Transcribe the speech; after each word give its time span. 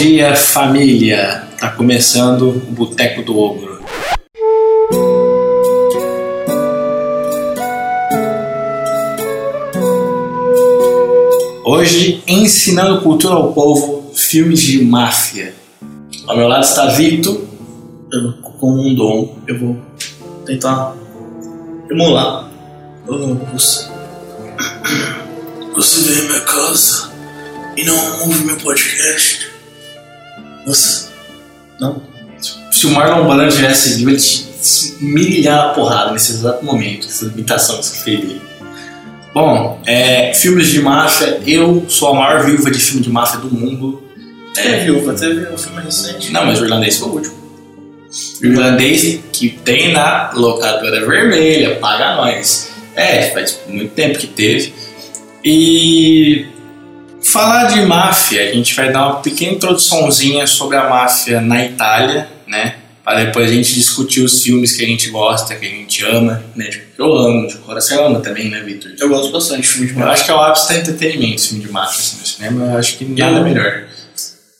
Dia, 0.00 0.34
família! 0.34 1.46
Tá 1.58 1.72
começando 1.72 2.48
o 2.48 2.72
Boteco 2.72 3.22
do 3.22 3.38
Ogro. 3.38 3.84
Hoje, 11.66 12.24
ensinando 12.26 13.02
cultura 13.02 13.34
ao 13.34 13.52
povo, 13.52 14.10
filmes 14.14 14.62
de 14.62 14.82
máfia. 14.82 15.54
Ao 16.26 16.34
meu 16.34 16.48
lado 16.48 16.64
está 16.64 16.86
Victor. 16.86 17.38
Eu, 18.10 18.32
com 18.58 18.72
um 18.72 18.94
dom, 18.94 19.36
eu 19.46 19.58
vou 19.58 19.76
tentar 20.46 20.96
emular. 21.90 22.50
Você, 23.52 23.86
você 25.74 26.00
veio 26.00 26.22
à 26.22 26.28
minha 26.28 26.40
casa 26.40 27.12
e 27.76 27.84
não 27.84 28.22
ouve 28.22 28.44
meu 28.46 28.56
podcast. 28.56 29.49
Você. 30.66 31.08
Não? 31.80 32.02
Se 32.70 32.86
o 32.86 32.90
Marlon 32.90 33.26
Brando 33.26 33.52
tivesse 33.52 33.96
vivo, 33.96 34.10
ele 34.10 34.20
te 34.20 34.94
milhar 35.00 35.66
a 35.66 35.68
porrada 35.70 36.12
nesse 36.12 36.32
exato 36.32 36.64
momento, 36.64 37.06
essa 37.06 37.26
imitação 37.26 37.78
que 37.78 37.86
você 37.86 38.04
fez 38.04 38.20
dele. 38.20 38.42
Bom, 39.32 39.80
é, 39.86 40.34
filmes 40.34 40.68
de 40.68 40.82
máfia, 40.82 41.40
eu 41.46 41.84
sou 41.88 42.08
a 42.08 42.14
maior 42.14 42.44
viúva 42.44 42.70
de 42.70 42.78
filme 42.78 43.00
de 43.00 43.10
máfia 43.10 43.38
do 43.38 43.50
mundo. 43.54 44.02
É, 44.56 44.84
viúva, 44.84 45.14
teve 45.14 45.52
um 45.52 45.56
filme 45.56 45.82
recente. 45.82 46.32
Não, 46.32 46.44
mas 46.44 46.60
o 46.60 46.64
irlandês 46.64 46.98
foi 46.98 47.08
o 47.08 47.12
último. 47.12 47.34
O 48.42 48.46
irlandês 48.46 49.20
que 49.32 49.50
tem 49.50 49.92
na 49.92 50.32
locadora 50.34 51.06
vermelha, 51.06 51.76
paga 51.76 52.16
nós. 52.16 52.70
É, 52.96 53.30
faz 53.30 53.60
muito 53.68 53.94
tempo 53.94 54.18
que 54.18 54.26
teve. 54.26 54.74
E 55.44 56.46
falar 57.22 57.66
de 57.72 57.80
máfia, 57.82 58.50
a 58.50 58.52
gente 58.52 58.74
vai 58.74 58.92
dar 58.92 59.06
uma 59.06 59.16
pequena 59.22 59.52
introduçãozinha 59.52 60.46
sobre 60.46 60.76
a 60.76 60.88
máfia 60.88 61.40
na 61.40 61.64
Itália, 61.64 62.28
né? 62.46 62.76
Para 63.04 63.24
depois 63.24 63.50
a 63.50 63.54
gente 63.54 63.74
discutir 63.74 64.20
os 64.22 64.42
filmes 64.42 64.76
que 64.76 64.84
a 64.84 64.86
gente 64.86 65.08
gosta, 65.10 65.54
que 65.54 65.66
a 65.66 65.68
gente 65.68 66.04
ama, 66.04 66.42
né? 66.54 66.66
Tipo, 66.66 66.84
eu 66.98 67.12
amo, 67.18 67.48
de 67.48 67.56
coração 67.58 68.06
ama 68.06 68.20
também, 68.20 68.50
né, 68.50 68.60
Victor? 68.62 68.92
Eu 68.98 69.08
gosto 69.08 69.32
bastante 69.32 69.62
de 69.62 69.68
filme 69.68 69.86
de 69.88 69.92
Eu 69.94 69.98
máfia. 70.00 70.12
acho 70.14 70.24
que 70.24 70.30
é 70.30 70.34
o 70.34 70.40
ápice 70.40 70.68
do 70.72 70.78
entretenimento, 70.78 71.42
filme 71.42 71.64
de 71.64 71.72
máfia 71.72 71.98
assim, 71.98 72.18
no 72.20 72.26
cinema. 72.26 72.72
Eu 72.72 72.78
acho 72.78 72.98
que 72.98 73.04
nada 73.04 73.38
Eu- 73.38 73.44
melhor. 73.44 73.84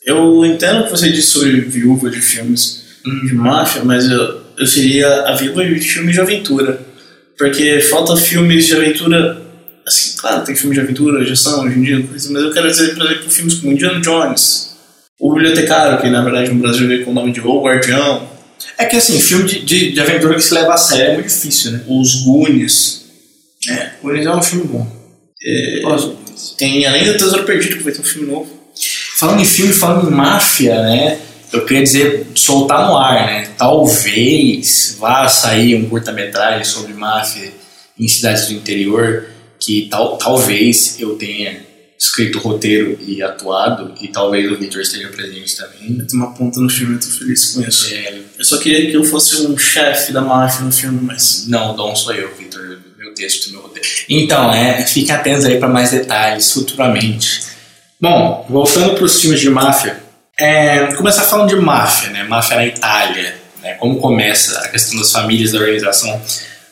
Eu 0.05 0.45
entendo 0.47 0.81
o 0.81 0.85
que 0.85 0.91
você 0.91 1.11
disse 1.13 1.29
sobre 1.33 1.61
viúva 1.61 2.11
de 2.11 2.21
filmes 2.21 2.85
de 3.05 3.35
máfia, 3.35 3.83
mas 3.85 4.09
eu, 4.11 4.41
eu 4.59 4.67
seria 4.67 5.07
a 5.29 5.35
viúva 5.37 5.63
de 5.65 5.79
filmes 5.81 6.15
de 6.15 6.21
aventura. 6.21 6.81
Porque 7.39 7.81
falta 7.83 8.17
filmes 8.17 8.67
de 8.67 8.75
aventura. 8.75 9.41
Assim, 9.91 10.17
claro, 10.17 10.45
tem 10.45 10.55
filmes 10.55 10.79
de 10.79 10.85
aventura, 10.85 11.25
de 11.25 11.33
ação 11.33 11.65
hoje 11.65 11.77
em 11.77 11.83
dia, 11.83 12.09
mas 12.09 12.25
eu 12.25 12.53
quero 12.53 12.71
dizer, 12.71 12.95
por 12.95 13.05
exemplo, 13.05 13.29
filmes 13.29 13.55
como 13.55 13.73
Indiana 13.73 14.01
Jones, 14.01 14.71
O 15.19 15.35
Bibliotecário, 15.35 16.01
que 16.01 16.09
na 16.09 16.23
verdade 16.23 16.49
no 16.51 16.61
Brasil 16.61 16.87
veio 16.87 17.05
com 17.05 17.11
o 17.11 17.15
nome 17.15 17.33
de 17.33 17.41
O 17.41 17.61
Guardião, 17.61 18.29
É 18.79 18.85
que 18.85 18.95
assim, 18.97 19.19
filme 19.21 19.45
de, 19.49 19.65
de, 19.65 19.93
de 19.93 20.01
aventura 20.01 20.37
que 20.37 20.43
se 20.43 20.55
leva 20.55 20.75
a 20.75 20.77
sério 20.77 21.11
é 21.11 21.15
muito 21.15 21.29
difícil, 21.29 21.73
né? 21.73 21.83
Os 21.89 22.23
Goonies. 22.23 23.05
É, 23.69 23.91
Goonies 24.01 24.27
é 24.27 24.31
um 24.31 24.43
filme 24.43 24.65
bom. 24.67 24.87
É, 25.45 25.83
tem 26.57 26.87
Além 26.87 27.05
do 27.05 27.19
Tesouro 27.19 27.45
Perdido, 27.45 27.79
que 27.79 27.83
vai 27.83 27.93
ter 27.93 28.01
um 28.01 28.05
filme 28.05 28.31
novo. 28.31 28.49
Falando 29.19 29.41
em 29.41 29.45
filme, 29.45 29.73
falando 29.73 30.09
em 30.09 30.15
máfia, 30.15 30.81
né? 30.83 31.19
Eu 31.53 31.67
queria 31.67 31.83
dizer, 31.83 32.29
soltar 32.35 32.87
no 32.87 32.97
ar, 32.97 33.27
né? 33.27 33.49
Talvez 33.59 34.97
vá 35.01 35.29
sair 35.29 35.75
um 35.75 35.89
curta-metragem 35.89 36.65
sobre 36.65 36.93
máfia 36.93 37.53
em 37.99 38.07
cidades 38.07 38.47
do 38.47 38.55
interior, 38.55 39.27
que 39.61 39.89
tal, 39.91 40.17
talvez 40.17 40.99
eu 40.99 41.17
tenha 41.17 41.69
escrito 41.99 42.39
o 42.39 42.41
roteiro 42.41 42.99
e 43.07 43.23
atuado, 43.23 43.95
e 44.01 44.09
talvez 44.09 44.51
o 44.51 44.57
Victor 44.57 44.81
esteja 44.81 45.09
presente 45.09 45.55
também. 45.55 45.99
Tem 45.99 46.19
uma 46.19 46.33
ponta 46.33 46.59
no 46.59 46.71
filme, 46.71 46.95
eu 46.95 47.01
tô 47.01 47.07
feliz 47.07 47.53
com 47.53 47.61
isso. 47.61 47.95
É, 47.95 48.23
Eu 48.39 48.45
só 48.45 48.57
queria 48.59 48.91
que 48.91 48.97
eu 48.97 49.05
fosse 49.05 49.47
um 49.47 49.57
chefe 49.59 50.11
da 50.11 50.23
máfia 50.23 50.65
no 50.65 50.73
filme, 50.73 50.99
mas 51.03 51.47
não, 51.47 51.73
o 51.73 51.77
Dom 51.77 51.95
sou 51.95 52.15
eu, 52.15 52.35
Victor, 52.35 52.79
meu 52.99 53.13
texto, 53.13 53.53
meu 53.53 53.61
roteiro. 53.61 53.87
Então, 54.09 54.51
é, 54.51 54.83
fiquem 54.87 55.15
atentos 55.15 55.45
aí 55.45 55.59
para 55.59 55.69
mais 55.69 55.91
detalhes 55.91 56.51
futuramente. 56.51 57.43
Bom, 58.01 58.47
voltando 58.49 58.95
para 58.95 59.05
os 59.05 59.21
filmes 59.21 59.41
de 59.41 59.51
máfia, 59.51 60.03
é, 60.39 60.95
começar 60.95 61.25
falando 61.25 61.51
de 61.51 61.57
máfia, 61.57 62.09
né? 62.09 62.23
Máfia 62.25 62.57
na 62.57 62.67
Itália, 62.67 63.35
né? 63.63 63.75
Como 63.75 64.01
começa 64.01 64.59
a 64.61 64.69
questão 64.69 64.99
das 64.99 65.13
famílias 65.13 65.53
da 65.53 65.59
organização. 65.59 66.19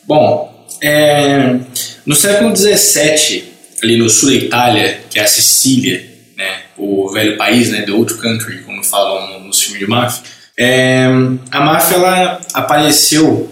Bom, 0.06 0.57
é, 0.82 1.56
no 2.04 2.14
século 2.14 2.54
XVII, 2.56 3.44
ali 3.82 3.96
no 3.96 4.08
sul 4.08 4.30
da 4.30 4.34
Itália, 4.34 5.00
que 5.10 5.18
é 5.18 5.22
a 5.22 5.26
Sicília, 5.26 6.04
né? 6.36 6.60
O 6.76 7.10
velho 7.10 7.36
país, 7.36 7.70
né? 7.70 7.82
The 7.82 7.92
Old 7.92 8.14
Country, 8.14 8.62
como 8.62 8.84
falam 8.84 9.40
nos 9.40 9.60
filmes 9.60 9.80
de 9.80 9.86
máfia. 9.86 10.22
é, 10.58 11.06
a 11.50 11.60
máfia 11.60 11.96
ela 11.96 12.40
apareceu 12.52 13.50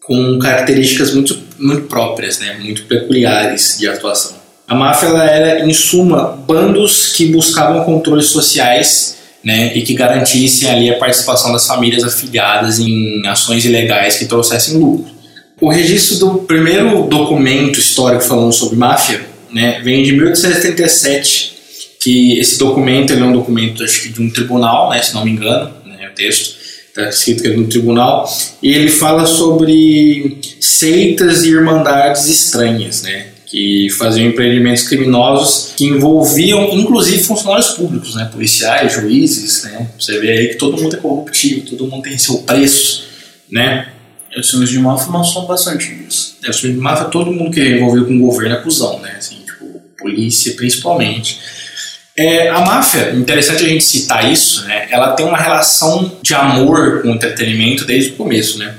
com 0.00 0.38
características 0.38 1.12
muito, 1.12 1.38
muito 1.58 1.82
próprias, 1.82 2.38
né? 2.38 2.56
Muito 2.60 2.84
peculiares 2.84 3.76
de 3.78 3.88
atuação. 3.88 4.38
A 4.66 4.74
máfia 4.74 5.08
ela 5.08 5.24
era, 5.24 5.64
em 5.64 5.72
suma, 5.72 6.36
bandos 6.46 7.12
que 7.12 7.26
buscavam 7.26 7.84
controles 7.84 8.26
sociais 8.26 9.16
né, 9.42 9.74
e 9.74 9.82
que 9.82 9.94
garantissem 9.94 10.68
ali 10.68 10.90
a 10.90 10.98
participação 10.98 11.52
das 11.52 11.66
famílias 11.66 12.04
afiliadas 12.04 12.78
em 12.78 13.26
ações 13.26 13.64
ilegais 13.64 14.18
que 14.18 14.26
trouxessem 14.26 14.76
lucro. 14.78 15.17
O 15.60 15.68
registro 15.68 16.18
do 16.18 16.34
primeiro 16.40 17.02
documento 17.04 17.80
histórico 17.80 18.22
falando 18.22 18.52
sobre 18.52 18.76
máfia 18.76 19.26
né, 19.50 19.80
vem 19.82 20.04
de 20.04 20.12
1877, 20.12 21.54
que 22.00 22.38
esse 22.38 22.58
documento 22.58 23.12
é 23.12 23.16
um 23.16 23.32
documento 23.32 23.82
acho 23.82 24.02
que 24.02 24.08
de 24.10 24.22
um 24.22 24.30
tribunal, 24.30 24.90
né, 24.90 25.02
se 25.02 25.14
não 25.14 25.24
me 25.24 25.32
engano, 25.32 25.72
né, 25.84 26.08
o 26.08 26.14
texto 26.14 26.56
está 26.88 27.08
escrito 27.08 27.42
que 27.42 27.48
é 27.48 27.50
de 27.50 27.58
um 27.58 27.68
tribunal, 27.68 28.28
e 28.62 28.72
ele 28.72 28.88
fala 28.88 29.26
sobre 29.26 30.38
seitas 30.60 31.44
e 31.44 31.50
irmandades 31.50 32.28
estranhas, 32.28 33.02
né, 33.02 33.26
que 33.46 33.88
faziam 33.98 34.28
empreendimentos 34.28 34.84
criminosos 34.84 35.72
que 35.76 35.86
envolviam 35.86 36.68
inclusive 36.72 37.24
funcionários 37.24 37.70
públicos, 37.70 38.14
né, 38.14 38.28
policiais, 38.32 38.92
juízes, 38.92 39.64
né, 39.64 39.90
você 39.98 40.20
vê 40.20 40.30
aí 40.30 40.48
que 40.50 40.54
todo 40.54 40.80
mundo 40.80 40.94
é 40.94 41.00
corruptível, 41.00 41.64
todo 41.68 41.88
mundo 41.88 42.04
tem 42.04 42.16
seu 42.16 42.38
preço, 42.38 43.08
né, 43.50 43.88
os 44.36 44.50
filmes 44.50 44.68
de 44.70 44.78
máfia 44.78 45.10
mostram 45.10 45.46
bastante 45.46 45.92
isso. 46.08 46.36
é, 46.44 46.50
os 46.50 46.60
filmes 46.60 46.78
de 46.78 46.82
máfia, 46.82 47.06
todo 47.06 47.32
mundo 47.32 47.50
que 47.50 47.60
é 47.60 47.76
envolvido 47.76 48.06
com 48.06 48.16
o 48.16 48.20
governo 48.20 48.56
é 48.56 48.60
cuzão, 48.60 49.00
né? 49.00 49.14
Assim, 49.18 49.36
tipo, 49.36 49.80
polícia 49.98 50.54
principalmente. 50.54 51.40
É, 52.16 52.48
a 52.48 52.60
máfia, 52.60 53.12
interessante 53.12 53.64
a 53.64 53.68
gente 53.68 53.84
citar 53.84 54.30
isso, 54.30 54.64
né? 54.64 54.88
Ela 54.90 55.12
tem 55.12 55.24
uma 55.24 55.38
relação 55.38 56.18
de 56.20 56.34
amor 56.34 57.00
com 57.00 57.08
o 57.08 57.14
entretenimento 57.14 57.84
desde 57.84 58.10
o 58.10 58.16
começo, 58.16 58.58
né? 58.58 58.74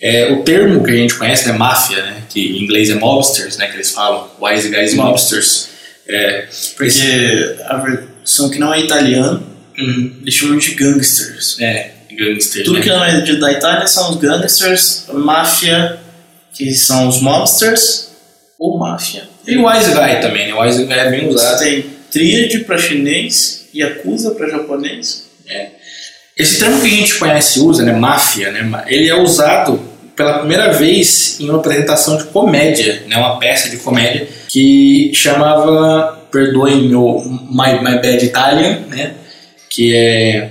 É, 0.00 0.32
o 0.32 0.42
termo 0.42 0.84
que 0.84 0.90
a 0.90 0.96
gente 0.96 1.14
conhece, 1.14 1.46
né, 1.48 1.56
máfia, 1.56 2.02
né, 2.02 2.22
que 2.28 2.58
em 2.58 2.64
inglês 2.64 2.90
é 2.90 2.94
mobsters, 2.94 3.56
né, 3.56 3.68
que 3.68 3.76
eles 3.76 3.90
falam, 3.90 4.28
wise 4.38 4.68
guys 4.68 4.92
mobsters. 4.92 5.68
É, 6.06 6.46
Porque 6.76 7.56
a 7.64 7.76
versão 7.78 8.50
que 8.50 8.58
não 8.58 8.74
é 8.74 8.80
italiana, 8.80 9.42
uhum, 9.78 10.16
eles 10.20 10.34
chamam 10.34 10.58
de 10.58 10.74
gangsters. 10.74 11.58
é, 11.58 11.93
gangsters, 12.16 12.64
Tudo 12.64 12.78
né? 12.78 12.82
que 12.82 12.88
não 12.88 13.04
é 13.04 13.20
da 13.20 13.52
Itália 13.52 13.86
são 13.86 14.10
os 14.10 14.16
gangsters, 14.16 15.06
máfia, 15.12 15.98
que 16.52 16.72
são 16.74 17.08
os 17.08 17.20
mobsters, 17.20 18.10
ou 18.58 18.78
máfia. 18.78 19.24
E 19.46 19.56
o 19.56 19.66
wise 19.66 19.92
guy 19.92 20.20
também, 20.20 20.46
né? 20.46 20.54
O 20.54 20.62
wise 20.62 20.84
guy 20.84 20.94
é 20.94 21.10
bem 21.10 21.28
usado. 21.28 21.58
tem 21.58 21.86
tríade 22.10 22.60
para 22.60 22.78
chinês, 22.78 23.66
yakuza 23.74 24.30
para 24.32 24.48
japonês. 24.48 25.24
Esse 26.36 26.58
termo 26.58 26.80
que 26.80 26.86
a 26.86 26.90
gente 26.90 27.14
conhece 27.16 27.58
e 27.58 27.62
usa, 27.62 27.84
né, 27.84 27.92
máfia, 27.92 28.50
né, 28.50 28.84
ele 28.88 29.08
é 29.08 29.14
usado 29.14 29.80
pela 30.16 30.38
primeira 30.38 30.72
vez 30.72 31.38
em 31.40 31.48
uma 31.48 31.58
apresentação 31.58 32.16
de 32.16 32.24
comédia, 32.24 33.02
né, 33.06 33.16
uma 33.16 33.38
peça 33.38 33.68
de 33.68 33.76
comédia 33.76 34.26
que 34.48 35.12
chamava, 35.14 36.26
perdoem 36.30 36.88
meu 36.88 37.22
My, 37.50 37.78
My 37.82 38.00
Bad 38.00 38.24
Italian, 38.24 38.80
né, 38.88 39.14
que 39.70 39.94
é 39.94 40.50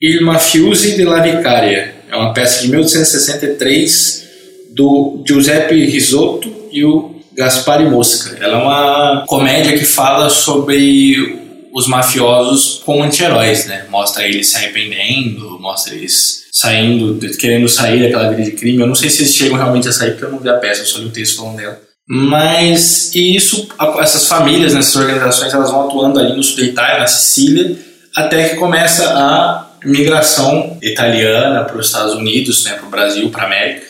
Il 0.00 0.20
Mafiosi 0.20 0.94
della 0.94 1.20
Vicaria. 1.20 1.94
É 2.10 2.14
uma 2.14 2.34
peça 2.34 2.60
de 2.60 2.68
1863 2.68 4.26
do 4.74 5.22
Giuseppe 5.26 5.86
Risotto 5.86 6.68
e 6.70 6.84
o 6.84 7.16
Gaspari 7.32 7.88
Mosca. 7.88 8.36
Ela 8.38 8.58
é 8.58 8.62
uma 8.62 9.24
comédia 9.26 9.76
que 9.76 9.86
fala 9.86 10.28
sobre 10.28 11.38
os 11.72 11.86
mafiosos 11.86 12.82
como 12.84 13.02
anti-heróis, 13.02 13.66
né? 13.66 13.86
Mostra 13.88 14.24
eles 14.24 14.48
se 14.48 14.56
arrependendo, 14.56 15.58
mostra 15.58 15.94
eles 15.94 16.44
saindo, 16.52 17.18
querendo 17.38 17.68
sair 17.68 18.02
daquela 18.02 18.28
vida 18.30 18.42
de 18.42 18.52
crime. 18.52 18.82
Eu 18.82 18.86
não 18.86 18.94
sei 18.94 19.08
se 19.08 19.22
eles 19.22 19.34
chegam 19.34 19.56
realmente 19.56 19.88
a 19.88 19.92
sair, 19.92 20.10
porque 20.10 20.26
eu 20.26 20.30
não 20.30 20.38
vi 20.38 20.48
a 20.50 20.58
peça, 20.58 20.82
eu 20.82 20.86
só 20.86 20.98
li 20.98 21.06
o 21.06 21.10
texto 21.10 21.36
falando 21.36 21.56
dela. 21.56 21.80
Mas, 22.08 23.14
e 23.14 23.34
isso, 23.34 23.66
essas 24.00 24.26
famílias, 24.26 24.74
né, 24.74 24.80
essas 24.80 24.96
organizações, 24.96 25.52
elas 25.52 25.70
vão 25.70 25.86
atuando 25.86 26.20
ali 26.20 26.36
no 26.36 26.42
sul 26.42 26.56
da 26.56 26.62
Itália, 26.62 27.00
na 27.00 27.06
Sicília, 27.06 27.76
até 28.14 28.50
que 28.50 28.56
começa 28.56 29.08
a 29.08 29.65
migração 29.84 30.78
italiana 30.82 31.64
para 31.64 31.76
os 31.78 31.86
Estados 31.86 32.14
Unidos, 32.14 32.64
né, 32.64 32.72
para 32.74 32.86
o 32.86 32.90
Brasil, 32.90 33.30
para 33.30 33.42
a 33.42 33.46
América. 33.46 33.86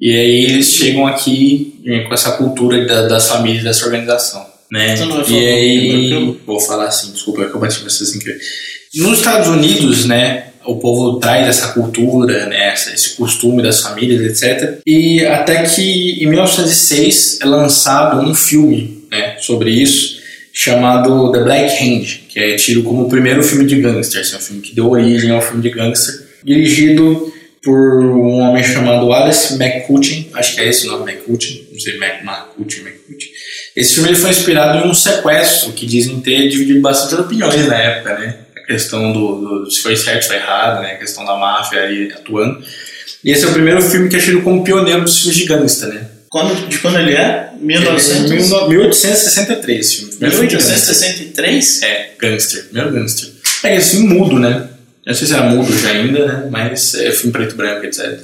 E 0.00 0.10
aí 0.14 0.44
eles 0.44 0.72
chegam 0.72 1.06
aqui 1.06 1.80
eh, 1.86 2.00
com 2.00 2.12
essa 2.14 2.32
cultura 2.32 2.84
da- 2.86 3.06
das 3.08 3.28
famílias 3.28 3.62
dessa 3.64 3.84
organização. 3.84 4.44
Né? 4.70 4.96
E 5.30 5.46
aí, 5.46 6.38
vou 6.44 6.58
falar 6.60 6.86
assim, 6.88 7.12
desculpa, 7.12 7.42
é 7.42 7.44
que 7.46 7.54
eu 7.54 7.60
bati 7.60 7.80
você 7.82 8.04
sem 8.04 8.18
querer. 8.18 8.38
Nos 8.96 9.18
Estados 9.18 9.48
Unidos, 9.48 10.04
né, 10.04 10.46
o 10.64 10.76
povo 10.76 11.18
traz 11.20 11.46
essa 11.46 11.68
cultura, 11.68 12.46
né, 12.46 12.72
esse 12.74 13.10
costume 13.16 13.62
das 13.62 13.80
famílias, 13.80 14.42
etc. 14.42 14.80
E 14.86 15.24
até 15.26 15.62
que 15.62 16.22
em 16.24 16.26
1906 16.28 17.38
é 17.42 17.44
lançado 17.44 18.18
um 18.20 18.34
filme 18.34 19.04
né, 19.10 19.36
sobre 19.40 19.70
isso, 19.70 20.16
chamado 20.56 21.32
The 21.32 21.40
Black 21.40 21.82
Hand, 21.82 22.28
que 22.28 22.38
é 22.38 22.54
tido 22.54 22.84
como 22.84 23.02
o 23.02 23.08
primeiro 23.08 23.42
filme 23.42 23.66
de 23.66 23.80
gangster, 23.80 24.20
assim, 24.20 24.36
um 24.36 24.38
filme 24.38 24.62
que 24.62 24.72
deu 24.72 24.88
origem 24.88 25.32
ao 25.32 25.42
filme 25.42 25.60
de 25.60 25.70
gangster, 25.70 26.14
dirigido 26.44 27.32
por 27.60 28.04
um 28.04 28.38
homem 28.38 28.62
chamado 28.62 29.12
Alice 29.12 29.54
McCutcheon, 29.54 30.26
acho 30.34 30.54
que 30.54 30.60
é 30.60 30.68
esse 30.68 30.86
o 30.86 30.92
nome, 30.92 31.10
McCutcheon, 31.10 31.64
não 31.72 31.80
sei, 31.80 31.96
McCutcheon, 31.96 32.82
McCutcheon. 32.82 33.30
Esse 33.74 33.94
filme 33.94 34.10
ele 34.10 34.16
foi 34.16 34.30
inspirado 34.30 34.78
em 34.78 34.88
um 34.88 34.94
sequestro 34.94 35.72
que 35.72 35.86
dizem 35.86 36.20
ter 36.20 36.48
dividido 36.48 36.80
bastante 36.80 37.22
opiniões 37.22 37.66
na 37.66 37.76
época, 37.76 38.18
né? 38.18 38.36
A 38.56 38.66
questão 38.66 39.12
do, 39.12 39.64
do 39.64 39.70
se 39.70 39.80
foi 39.80 39.96
certo, 39.96 40.26
foi 40.26 40.36
errado, 40.36 40.82
né? 40.82 40.92
A 40.92 40.98
questão 40.98 41.24
da 41.24 41.36
máfia 41.36 41.80
aí 41.80 42.12
atuando. 42.12 42.62
E 43.24 43.30
esse 43.32 43.44
é 43.44 43.48
o 43.48 43.52
primeiro 43.52 43.82
filme 43.82 44.08
que 44.08 44.16
é 44.16 44.20
tido 44.20 44.42
como 44.42 44.62
pioneiro 44.62 45.02
dos 45.02 45.18
filmes 45.18 45.36
de 45.36 45.46
gangster, 45.46 45.88
né? 45.88 46.06
Quando, 46.34 46.68
de 46.68 46.78
quando 46.80 46.98
ele 46.98 47.12
é? 47.12 47.52
1900? 47.60 48.28
É, 48.28 48.68
1863 48.68 49.94
filme. 49.94 50.14
1863? 50.18 51.82
É, 51.84 52.10
gangster, 52.18 52.64
primeiro 52.64 52.90
gangster. 52.90 53.30
É 53.62 53.76
esse 53.76 53.90
filme 53.92 54.14
mudo, 54.14 54.40
né? 54.40 54.68
Eu 55.06 55.10
não 55.10 55.14
sei 55.14 55.28
se 55.28 55.32
era 55.32 55.48
mudo 55.48 55.78
já 55.78 55.90
ainda, 55.90 56.26
né? 56.26 56.48
Mas 56.50 56.92
é 56.96 57.12
filme 57.12 57.30
preto 57.30 57.54
e 57.54 57.56
branco, 57.56 57.86
etc. 57.86 58.18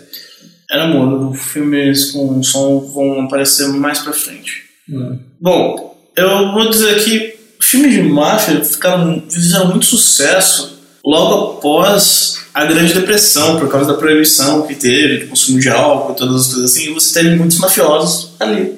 Era 0.69 0.89
mudo. 0.89 1.33
Filmes 1.35 2.11
com 2.11 2.43
som 2.43 2.81
vão 2.81 3.21
aparecer 3.21 3.69
mais 3.69 4.01
pra 4.01 4.12
frente. 4.12 4.65
Hum. 4.91 5.17
Bom, 5.41 5.97
eu 6.17 6.51
vou 6.51 6.69
dizer 6.69 7.05
que 7.05 7.37
filmes 7.61 7.93
de 7.93 8.03
máfia 8.03 8.65
ficaram, 8.65 9.23
fizeram 9.31 9.69
muito 9.69 9.87
sucesso 9.87 10.80
logo 11.05 11.58
após 11.58 12.41
a 12.52 12.64
Grande 12.64 12.94
Depressão, 12.94 13.58
por 13.58 13.69
causa 13.70 13.93
da 13.93 13.99
proibição 13.99 14.67
que 14.67 14.75
teve, 14.75 15.19
de 15.19 15.26
consumo 15.26 15.58
de 15.58 15.69
álcool, 15.69 16.14
todas 16.14 16.43
as 16.43 16.52
coisas 16.52 16.70
assim, 16.70 16.93
você 16.93 17.20
teve 17.20 17.37
muitos 17.37 17.58
mafiosos 17.58 18.32
ali. 18.41 18.75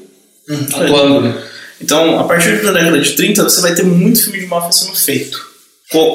Hum, 0.48 0.66
atuando, 0.74 1.20
né? 1.20 1.42
Então, 1.80 2.20
a 2.20 2.24
partir 2.24 2.62
da 2.62 2.72
década 2.72 3.00
de 3.00 3.12
30, 3.12 3.42
você 3.42 3.60
vai 3.60 3.74
ter 3.74 3.84
muito 3.84 4.22
filme 4.22 4.38
de 4.38 4.46
máfia 4.46 4.72
sendo 4.72 4.94
feito. 4.94 5.52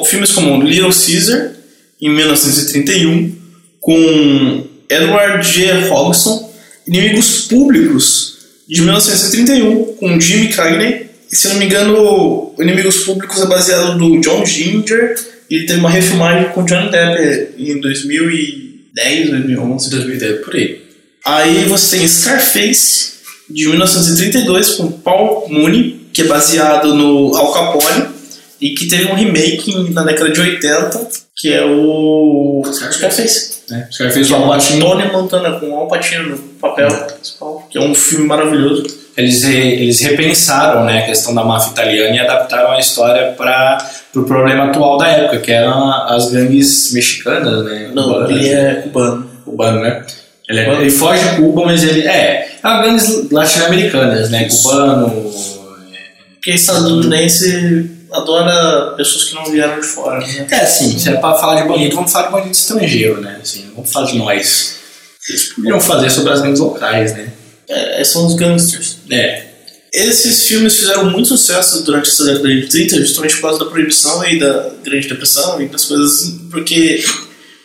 Filmes 0.06 0.32
como 0.32 0.62
Little 0.62 0.90
Caesar, 0.90 1.52
em 2.00 2.10
1931, 2.10 3.36
com 3.80 4.64
Edward 4.88 5.46
G. 5.46 5.88
Hobson, 5.88 6.52
Inimigos 6.86 7.42
Públicos, 7.42 8.38
de 8.68 8.80
1931, 8.80 9.94
com 9.96 10.20
Jimmy 10.20 10.48
Cagney, 10.48 11.10
e 11.30 11.36
se 11.36 11.48
não 11.48 11.56
me 11.56 11.66
engano, 11.66 12.54
Inimigos 12.58 13.00
Públicos 13.00 13.40
é 13.40 13.46
baseado 13.46 13.98
no 13.98 14.20
John 14.20 14.44
Ginger, 14.46 15.14
e 15.50 15.66
teve 15.66 15.80
uma 15.80 15.90
refilmagem 15.90 16.50
com 16.52 16.64
Johnny 16.64 16.90
Depp 16.90 17.54
em 17.58 17.80
2010, 17.80 19.30
2011, 19.30 19.90
2010, 19.90 20.44
por 20.44 20.54
aí. 20.54 20.82
Aí 21.24 21.64
você 21.64 21.98
tem 21.98 22.08
Scarface, 22.08 23.18
de 23.48 23.66
1932, 23.66 24.70
com 24.72 24.92
Paul 24.92 25.48
Mooney, 25.48 26.08
que 26.12 26.22
é 26.22 26.24
baseado 26.26 26.94
no 26.94 27.34
Al 27.34 27.52
Capone, 27.52 28.08
e 28.60 28.70
que 28.70 28.88
teve 28.88 29.06
um 29.06 29.14
remake 29.14 29.92
na 29.92 30.04
década 30.04 30.30
de 30.30 30.40
80, 30.40 31.08
que 31.36 31.52
é 31.52 31.64
o 31.64 32.62
Scarface. 32.72 33.47
Né? 33.70 33.86
Scarface 33.90 34.26
Que 34.28 34.32
o 34.32 34.36
é 34.36 34.38
Al 34.38 34.44
o 34.44 34.48
Pacino. 34.48 34.86
Tony 34.86 35.12
Montana 35.12 35.50
com 35.60 35.70
o 35.70 35.80
Al 35.80 35.88
Pacino 35.88 36.30
no 36.30 36.38
papel 36.60 36.88
principal, 36.88 37.66
que 37.70 37.78
é 37.78 37.80
um 37.80 37.94
filme 37.94 38.26
maravilhoso. 38.26 38.84
Eles, 39.16 39.42
re- 39.42 39.72
eles 39.82 40.00
repensaram 40.00 40.84
né, 40.84 41.00
a 41.00 41.06
questão 41.06 41.34
da 41.34 41.42
máfia 41.44 41.72
italiana 41.72 42.14
e 42.16 42.18
adaptaram 42.20 42.70
a 42.72 42.78
história 42.78 43.32
para 43.36 43.78
o 44.10 44.12
pro 44.12 44.24
problema 44.26 44.66
atual 44.70 44.96
da 44.96 45.08
época, 45.08 45.38
que 45.40 45.50
eram 45.52 45.90
as 46.08 46.30
gangues 46.30 46.92
mexicanas, 46.92 47.64
né? 47.64 47.90
Não, 47.92 48.04
Cubanas. 48.04 48.30
ele 48.30 48.48
é 48.48 48.74
cubano. 48.76 49.30
cubano, 49.44 49.80
né? 49.80 50.02
Ele, 50.48 50.60
é- 50.60 50.72
ele 50.80 50.90
foge 50.90 51.22
de 51.28 51.36
Cuba, 51.36 51.66
mas 51.66 51.82
ele 51.84 52.06
é. 52.06 52.48
É 52.62 52.66
uma 52.66 52.82
gangues 52.82 53.30
latino-americanas, 53.30 54.30
né? 54.30 54.48
Cubano. 54.48 55.30
Porque 56.34 56.52
estadunidense 56.52 57.90
adora 58.12 58.94
pessoas 58.96 59.24
que 59.24 59.34
não 59.34 59.44
vieram 59.46 59.80
de 59.80 59.86
fora, 59.86 60.18
né? 60.18 60.46
É, 60.50 60.56
assim, 60.56 60.98
se 60.98 61.08
é 61.08 61.12
pra 61.16 61.34
falar 61.34 61.62
de 61.62 61.68
bandido, 61.68 61.94
vamos 61.94 62.10
falar 62.10 62.26
de 62.26 62.32
bandido 62.32 62.52
estrangeiro, 62.52 63.20
né? 63.20 63.38
Assim, 63.42 63.66
não 63.66 63.74
vamos 63.76 63.92
falar 63.92 64.06
de 64.06 64.18
nós. 64.18 64.76
Eles 65.28 65.52
poderiam 65.52 65.80
fazer 65.80 66.10
sobre 66.10 66.32
as 66.32 66.40
gangues 66.40 66.60
locais, 66.60 67.12
né? 67.14 67.32
É, 67.68 68.02
são 68.04 68.26
os 68.26 68.34
gangsters. 68.34 68.98
É. 69.10 69.46
Esses 69.92 70.46
filmes 70.46 70.76
fizeram 70.78 71.10
muito 71.10 71.28
sucesso 71.28 71.82
durante 71.82 72.08
essa 72.08 72.24
década 72.24 72.48
de 72.48 72.66
30, 72.66 72.96
justamente 73.00 73.36
por 73.36 73.42
causa 73.42 73.58
da 73.58 73.66
proibição 73.66 74.24
e 74.26 74.38
da 74.38 74.70
Grande 74.82 75.08
Depressão 75.08 75.60
e 75.60 75.68
das 75.68 75.84
coisas 75.84 76.12
assim, 76.12 76.48
porque 76.50 77.02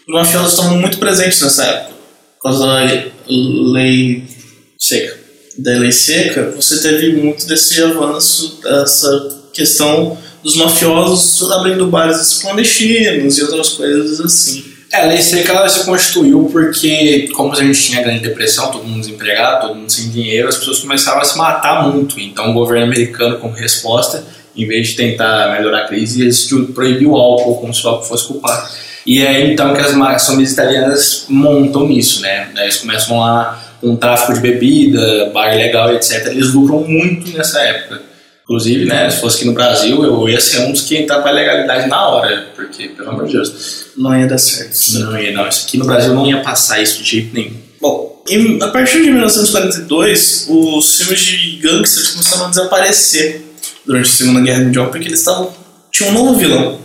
os 0.07 0.13
mafiosos 0.13 0.53
estavam 0.53 0.77
muito 0.77 0.97
presentes 0.99 1.41
nessa 1.41 1.65
época. 1.65 1.93
Por 2.37 2.43
causa 2.43 2.65
da 2.65 2.83
lei 3.29 4.23
Seca. 4.79 5.17
da 5.57 5.71
lei 5.79 5.91
seca, 5.93 6.51
você 6.55 6.81
teve 6.81 7.13
muito 7.13 7.45
desse 7.47 7.81
avanço, 7.81 8.59
dessa 8.61 9.43
questão 9.53 10.17
dos 10.43 10.55
mafiosos 10.57 11.49
abrindo 11.51 11.87
bares 11.87 12.39
clandestinos 12.41 13.37
e 13.37 13.43
outras 13.43 13.69
coisas 13.69 14.19
assim. 14.19 14.73
É, 14.91 15.01
a 15.01 15.05
lei 15.05 15.21
seca 15.21 15.53
ela 15.53 15.67
se 15.67 15.85
constituiu 15.85 16.47
porque, 16.51 17.27
como 17.33 17.51
a 17.51 17.55
gente 17.55 17.81
tinha 17.81 18.03
grande 18.03 18.19
depressão, 18.19 18.69
todo 18.71 18.83
mundo 18.83 18.99
desempregado, 18.99 19.67
todo 19.67 19.75
mundo 19.75 19.91
sem 19.91 20.09
dinheiro, 20.09 20.47
as 20.47 20.57
pessoas 20.57 20.79
começaram 20.79 21.19
a 21.19 21.25
se 21.25 21.35
matar 21.35 21.87
muito. 21.89 22.19
Então, 22.19 22.51
o 22.51 22.53
governo 22.53 22.85
americano, 22.85 23.39
como 23.39 23.55
resposta, 23.55 24.23
em 24.55 24.67
vez 24.67 24.89
de 24.89 24.95
tentar 24.95 25.51
melhorar 25.51 25.85
a 25.85 25.87
crise, 25.87 26.21
ele 26.21 26.29
decidiu 26.29 26.67
proibir 26.73 27.07
o 27.07 27.15
álcool 27.15 27.59
como 27.59 27.73
se 27.73 27.83
o 27.83 27.89
álcool 27.89 28.05
fosse 28.05 28.27
culpado. 28.27 28.69
E 29.03 29.23
é 29.23 29.51
então 29.51 29.73
que 29.73 29.81
as 29.81 30.25
famílias 30.27 30.53
italianas 30.53 31.25
montam 31.27 31.87
nisso, 31.87 32.21
né? 32.21 32.49
Eles 32.55 32.77
começam 32.77 33.19
lá 33.19 33.61
com 33.81 33.95
tráfico 33.95 34.33
de 34.33 34.39
bebida, 34.39 35.31
bar 35.33 35.53
ilegal, 35.53 35.91
etc. 35.93 36.27
Eles 36.27 36.53
lucram 36.53 36.85
muito 36.87 37.35
nessa 37.35 37.59
época. 37.61 38.12
Inclusive, 38.43 38.85
né, 38.85 39.09
se 39.09 39.21
fosse 39.21 39.37
aqui 39.37 39.45
no 39.45 39.53
Brasil, 39.53 40.03
eu 40.03 40.27
ia 40.29 40.39
ser 40.41 40.59
um 40.61 40.71
dos 40.73 40.81
que 40.81 40.97
entrar 40.97 41.21
para 41.21 41.31
legalidade 41.31 41.87
na 41.89 42.07
hora, 42.09 42.47
porque, 42.55 42.89
pelo 42.89 43.09
amor 43.09 43.25
de 43.25 43.33
Deus, 43.33 43.85
Não 43.95 44.19
ia 44.19 44.27
dar 44.27 44.37
certo. 44.37 44.75
não 44.99 45.17
ia, 45.17 45.31
não. 45.31 45.47
Isso 45.47 45.65
aqui 45.65 45.77
no 45.77 45.85
Brasil 45.85 46.13
não 46.13 46.27
ia 46.27 46.41
passar 46.41 46.81
isso 46.81 47.01
de 47.01 47.09
jeito 47.09 47.33
nenhum. 47.33 47.53
Bom, 47.79 48.21
em- 48.27 48.61
a 48.61 48.67
partir 48.67 49.01
de 49.01 49.09
1942, 49.11 50.45
os 50.49 50.97
filmes 50.97 51.19
de 51.21 51.57
gangsters 51.57 52.11
começaram 52.11 52.45
a 52.45 52.49
desaparecer 52.49 53.41
durante 53.85 54.09
a 54.09 54.11
Segunda 54.11 54.41
Guerra 54.41 54.63
Mundial 54.63 54.89
porque 54.91 55.07
eles 55.07 55.19
estavam 55.19 55.53
tinham 55.91 56.09
um 56.11 56.13
novo 56.13 56.35
vilão. 56.39 56.79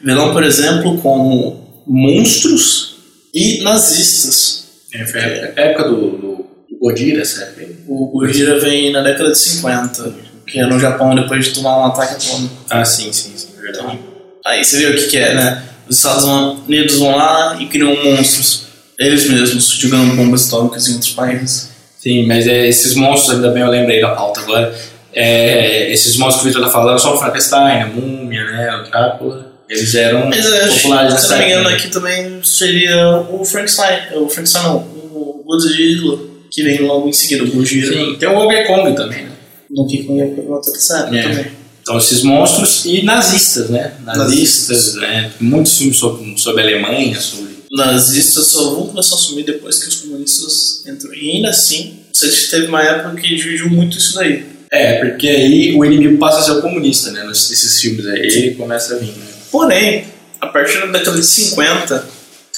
Vilão, 0.00 0.32
por 0.32 0.44
exemplo, 0.44 0.98
como 0.98 1.82
monstros 1.86 2.96
e 3.34 3.62
nazistas. 3.62 4.64
É, 4.94 5.04
foi 5.06 5.20
a 5.20 5.24
época, 5.24 5.82
a 5.84 5.88
do, 5.88 5.96
do, 5.96 6.46
do 6.70 6.78
Godira, 6.80 7.22
aí. 7.58 7.76
O 7.88 8.06
Gojira 8.08 8.60
vem 8.60 8.92
na 8.92 9.00
década 9.02 9.32
de 9.32 9.38
50, 9.38 10.14
que 10.46 10.58
é 10.58 10.66
no 10.66 10.78
Japão 10.78 11.14
depois 11.14 11.46
de 11.46 11.54
tomar 11.54 11.78
um 11.78 11.86
ataque 11.86 12.14
atômico. 12.14 12.54
Ah, 12.70 12.84
sim, 12.84 13.12
sim, 13.12 13.32
sim, 13.36 13.48
verdade. 13.60 13.98
Aí 14.44 14.64
você 14.64 14.78
vê 14.78 14.86
o 14.86 14.96
que, 14.96 15.08
que 15.08 15.16
é, 15.16 15.34
né? 15.34 15.62
Os 15.88 15.96
Estados 15.96 16.24
Unidos 16.24 16.98
vão 16.98 17.16
lá 17.16 17.56
e 17.60 17.66
criam 17.66 17.94
monstros, 18.04 18.66
eles 18.98 19.28
mesmos, 19.28 19.68
jogando 19.68 20.16
bombas 20.16 20.48
atômicas 20.48 20.88
em 20.88 20.94
outros 20.94 21.12
países. 21.12 21.70
Sim, 21.98 22.26
mas 22.26 22.46
é, 22.46 22.66
esses 22.66 22.94
monstros, 22.94 23.36
ainda 23.36 23.50
bem 23.50 23.62
eu 23.62 23.70
lembrei 23.70 24.00
da 24.00 24.10
pauta 24.10 24.40
agora, 24.40 24.74
é, 25.12 25.92
esses 25.92 26.16
monstros 26.16 26.42
que 26.42 26.48
o 26.48 26.52
Victor 26.52 26.66
tá 26.66 26.72
falando 26.72 26.98
são 26.98 27.14
o 27.14 27.18
Frankenstein, 27.18 27.82
a 27.82 27.86
Múmia, 27.86 28.44
né, 28.44 28.76
o 28.76 28.90
Drácula, 28.90 29.54
eles 29.68 29.94
eram 29.94 30.28
Mas 30.28 30.44
é, 30.44 30.68
populares 30.68 31.14
se 31.14 31.20
nessa 31.22 31.36
não 31.36 31.38
me 31.38 31.50
engano, 31.50 31.68
aqui 31.68 31.88
também 31.88 32.42
seria 32.42 33.18
o 33.30 33.44
Frankenstein. 33.44 34.00
O 34.14 34.28
Frankenstein 34.28 34.64
não, 34.64 34.76
o 34.76 35.42
Godzilla, 35.46 36.18
que 36.50 36.62
vem 36.62 36.80
logo 36.82 37.08
em 37.08 37.12
seguida, 37.12 37.44
o 37.44 37.50
Gojira. 37.50 37.92
Sim, 37.92 38.16
tem 38.18 38.28
o 38.28 38.36
Ogre 38.36 38.64
Kong 38.64 38.94
também, 38.94 39.24
né. 39.24 39.33
No 39.74 39.86
que 39.86 40.04
por 40.04 40.60
toda 40.60 41.18
É. 41.18 41.22
também. 41.22 41.46
Então 41.82 41.98
esses 41.98 42.22
monstros 42.22 42.86
e 42.86 43.02
nazistas, 43.02 43.68
né, 43.68 43.92
nazistas, 44.04 44.94
né, 44.94 45.30
muitos 45.38 45.76
filmes 45.76 45.98
sobre, 45.98 46.38
sobre 46.38 46.62
a 46.62 46.64
Alemanha, 46.64 47.20
sobre... 47.20 47.52
Nazistas 47.70 48.46
só 48.46 48.70
vão 48.70 48.86
começar 48.86 49.16
a 49.16 49.18
sumir 49.18 49.44
depois 49.44 49.82
que 49.82 49.88
os 49.88 49.96
comunistas 49.96 50.84
entram. 50.86 51.12
E 51.12 51.32
ainda 51.32 51.50
assim, 51.50 51.96
você 52.12 52.30
teve 52.50 52.68
uma 52.68 52.82
época 52.82 53.20
que 53.20 53.34
dividiu 53.34 53.68
muito 53.68 53.98
isso 53.98 54.14
daí. 54.14 54.46
É, 54.70 55.04
porque 55.04 55.28
aí 55.28 55.74
o 55.76 55.84
inimigo 55.84 56.16
passa 56.18 56.38
a 56.38 56.42
ser 56.42 56.52
o 56.52 56.62
comunista, 56.62 57.10
né, 57.10 57.24
nesses 57.26 57.80
filmes 57.80 58.06
aí, 58.06 58.20
ele 58.20 58.54
começa 58.54 58.94
a 58.94 58.98
vir, 58.98 59.08
né. 59.08 59.26
Porém, 59.50 60.06
a 60.40 60.46
partir 60.46 60.80
da 60.80 60.86
década 60.86 61.18
de 61.18 61.26
50, 61.26 62.08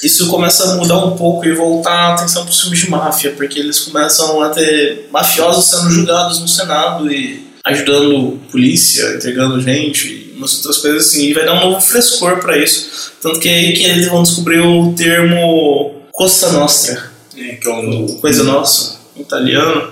isso 0.03 0.27
começa 0.27 0.63
a 0.63 0.75
mudar 0.75 1.03
um 1.03 1.15
pouco 1.15 1.45
e 1.45 1.53
voltar 1.53 1.91
a 1.91 2.13
atenção 2.13 2.43
para 2.43 2.51
os 2.51 2.61
filmes 2.61 2.79
de 2.79 2.89
máfia, 2.89 3.31
porque 3.31 3.59
eles 3.59 3.79
começam 3.79 4.41
a 4.41 4.49
ter 4.49 5.07
mafiosos 5.11 5.65
sendo 5.65 5.89
julgados 5.89 6.39
no 6.39 6.47
Senado 6.47 7.11
e 7.11 7.47
ajudando 7.65 8.39
polícia, 8.51 9.15
entregando 9.15 9.59
gente, 9.59 10.07
e 10.07 10.35
umas 10.37 10.55
outras 10.55 10.77
coisas 10.77 11.07
assim, 11.07 11.25
e 11.25 11.33
vai 11.33 11.45
dar 11.45 11.53
um 11.53 11.71
novo 11.71 11.81
frescor 11.81 12.39
para 12.39 12.57
isso. 12.57 13.11
Tanto 13.21 13.39
que 13.39 13.49
é 13.49 13.55
aí 13.55 13.73
que 13.73 13.83
eles 13.83 14.07
vão 14.07 14.23
descobrir 14.23 14.59
o 14.59 14.93
termo 14.93 15.95
Costa 16.13 16.51
Nostra, 16.51 17.11
É, 17.35 17.55
que 17.55 17.67
é 17.67 17.73
um... 17.73 18.19
coisa 18.19 18.43
nossa, 18.43 18.99
em 19.15 19.21
italiano, 19.21 19.91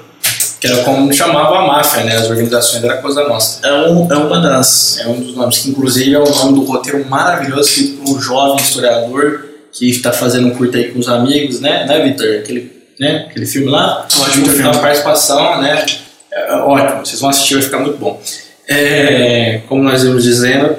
Que 0.59 0.67
era 0.67 0.83
como 0.83 1.11
chamava 1.13 1.59
a 1.59 1.67
máfia, 1.67 2.03
né? 2.03 2.15
As 2.15 2.29
organizações 2.29 2.83
era 2.83 2.97
coisa 2.97 3.27
nossa. 3.27 3.65
É, 3.67 3.73
um, 3.89 4.11
é 4.11 4.15
uma 4.15 4.39
das. 4.39 4.97
É 4.99 5.07
um 5.07 5.19
dos 5.19 5.35
nomes, 5.35 5.59
que 5.59 5.69
inclusive 5.69 6.13
é 6.13 6.19
o 6.19 6.29
nome 6.29 6.53
do 6.53 6.63
roteiro 6.63 7.05
maravilhoso 7.07 7.69
escrito 7.69 7.97
por 7.97 8.15
um 8.15 8.21
jovem 8.21 8.63
historiador 8.63 9.44
que 9.75 9.89
está 9.89 10.11
fazendo 10.11 10.47
um 10.47 10.51
curto 10.51 10.77
aí 10.77 10.91
com 10.91 10.99
os 10.99 11.07
amigos, 11.07 11.59
né? 11.59 11.85
Né, 11.85 12.01
Vitor? 12.01 12.39
Aquele, 12.39 12.71
né? 12.99 13.27
Aquele 13.29 13.45
filme 13.45 13.69
lá. 13.69 14.07
Ótimo 14.19 14.45
filme. 14.47 14.63
uma 14.63 14.79
participação, 14.79 15.61
né? 15.61 15.85
É, 16.31 16.53
é 16.53 16.55
ótimo, 16.55 17.05
vocês 17.05 17.19
vão 17.19 17.29
assistir, 17.29 17.55
vai 17.55 17.63
ficar 17.63 17.79
muito 17.79 17.97
bom. 17.97 18.21
É, 18.67 19.61
como 19.67 19.83
nós 19.83 20.03
íamos 20.03 20.23
dizendo. 20.23 20.77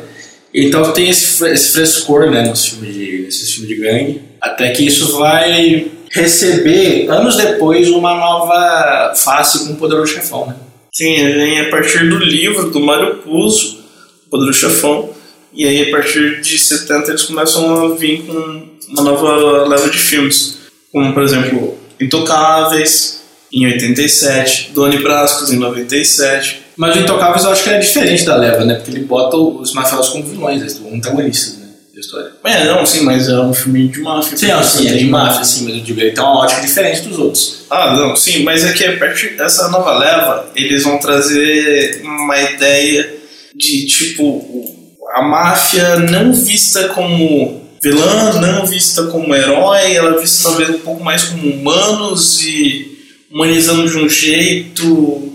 Então 0.53 0.93
tem 0.93 1.11
esse, 1.11 1.47
esse 1.51 1.73
frescor, 1.73 2.31
né? 2.31 2.49
Nos 2.49 2.67
filmes 2.67 2.95
de, 2.95 3.23
nesses 3.27 3.53
filmes 3.53 3.69
de 3.69 3.83
gangue. 3.83 4.23
Até 4.41 4.71
que 4.71 4.87
isso 4.87 5.19
vai 5.19 5.91
receber, 6.11 7.11
anos 7.11 7.37
depois, 7.37 7.91
uma 7.91 8.15
nova 8.15 9.13
face 9.15 9.67
com 9.67 9.75
o 9.75 9.77
Poderoso 9.77 10.15
Chefão, 10.15 10.47
né? 10.47 10.57
Sim, 10.95 11.17
vem 11.17 11.61
a 11.61 11.69
partir 11.69 12.09
do 12.09 12.17
livro 12.17 12.71
do 12.71 12.81
Mário 12.81 13.17
Puzo, 13.17 13.85
O 14.27 14.31
Poderoso 14.31 14.59
Chefão. 14.59 15.11
E 15.53 15.67
aí, 15.67 15.89
a 15.89 15.91
partir 15.91 16.41
de 16.41 16.59
70, 16.59 17.11
eles 17.11 17.23
começam 17.25 17.85
a 17.85 17.95
vir 17.95 18.23
com 18.23 18.76
uma 18.89 19.03
nova 19.03 19.67
leva 19.67 19.89
de 19.89 19.99
filmes. 19.99 20.59
Como, 20.93 21.13
por 21.13 21.23
exemplo, 21.23 21.79
Intocáveis, 22.01 23.21
em 23.53 23.67
87, 23.67 24.73
Doni 24.73 24.99
Brascos, 24.99 25.53
em 25.53 25.57
97. 25.57 26.63
Mas 26.77 26.97
o 26.97 27.01
Intocáveis 27.01 27.45
eu 27.45 27.53
acho 27.53 27.65
que 27.65 27.71
é 27.71 27.79
diferente 27.79 28.25
da 28.25 28.37
leva, 28.37 28.65
né? 28.65 28.75
Porque 28.75 28.91
ele 28.91 29.05
bota 29.05 29.37
os 29.37 29.73
mafiosos 29.73 30.11
como 30.11 30.25
vilões, 30.25 30.61
eles 30.61 30.75
são 30.75 30.93
antagonistas, 30.93 31.59
né? 31.59 31.67
Da 31.95 32.01
história. 32.01 32.33
É, 32.45 32.65
não, 32.65 32.85
sim, 32.85 33.01
mas 33.05 33.29
é 33.29 33.41
um 33.41 33.55
filme 33.55 33.89
de 33.89 34.01
máfia. 34.01 34.37
Sim, 34.37 34.63
sim, 34.63 34.89
é 34.89 34.93
de 34.93 35.07
máfia, 35.07 35.45
sim, 35.45 35.65
mas 35.65 35.75
eu 35.77 35.81
digo, 35.81 36.01
ele 36.01 36.13
tem 36.13 36.23
uma 36.23 36.41
ótica 36.41 36.61
diferente 36.61 37.03
dos 37.03 37.19
outros. 37.19 37.65
Ah, 37.71 37.95
não, 37.95 38.15
sim, 38.15 38.43
mas 38.43 38.65
é 38.65 38.73
que 38.75 38.85
a 38.85 38.99
partir 38.99 39.37
dessa 39.37 39.69
nova 39.69 39.99
leva, 39.99 40.51
eles 40.55 40.83
vão 40.83 40.99
trazer 40.99 42.03
uma 42.05 42.39
ideia 42.39 43.17
de, 43.55 43.87
tipo, 43.87 44.77
a 45.15 45.23
máfia 45.23 45.97
não 45.97 46.35
vista 46.35 46.89
como 46.89 47.66
vilã, 47.91 48.41
não 48.41 48.67
vista 48.67 49.05
como 49.05 49.35
herói, 49.35 49.95
ela 49.95 50.17
é 50.17 50.21
vista 50.21 50.49
talvez 50.49 50.71
um 50.71 50.79
pouco 50.79 51.05
mais 51.05 51.25
como 51.25 51.49
humanos 51.49 52.43
e 52.43 53.15
humanizando 53.31 53.89
de 53.89 53.99
um 53.99 54.09
jeito. 54.09 55.33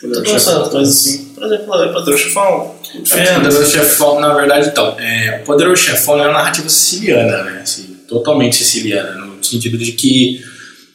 Toda 0.00 0.30
essa 0.30 0.60
coisa 0.60 0.90
assim. 0.90 1.34
Por 1.34 1.44
exemplo, 1.44 1.74
é 1.74 1.92
Padrão 1.92 2.16
Chefão, 2.16 2.74
É, 3.04 3.38
o 3.38 3.42
Poderoso 3.42 3.70
Chefão, 3.70 4.20
na 4.20 4.34
verdade, 4.34 4.68
então, 4.68 4.96
é, 4.98 5.40
o 5.42 5.44
Poderoso 5.44 5.82
Chefão 5.82 6.18
é 6.18 6.22
uma 6.22 6.38
narrativa 6.38 6.68
siciliana, 6.68 7.42
né? 7.44 7.60
Assim, 7.62 7.96
totalmente 8.08 8.56
siciliana, 8.56 9.12
no 9.24 9.44
sentido 9.44 9.76
de 9.76 9.92
que 9.92 10.44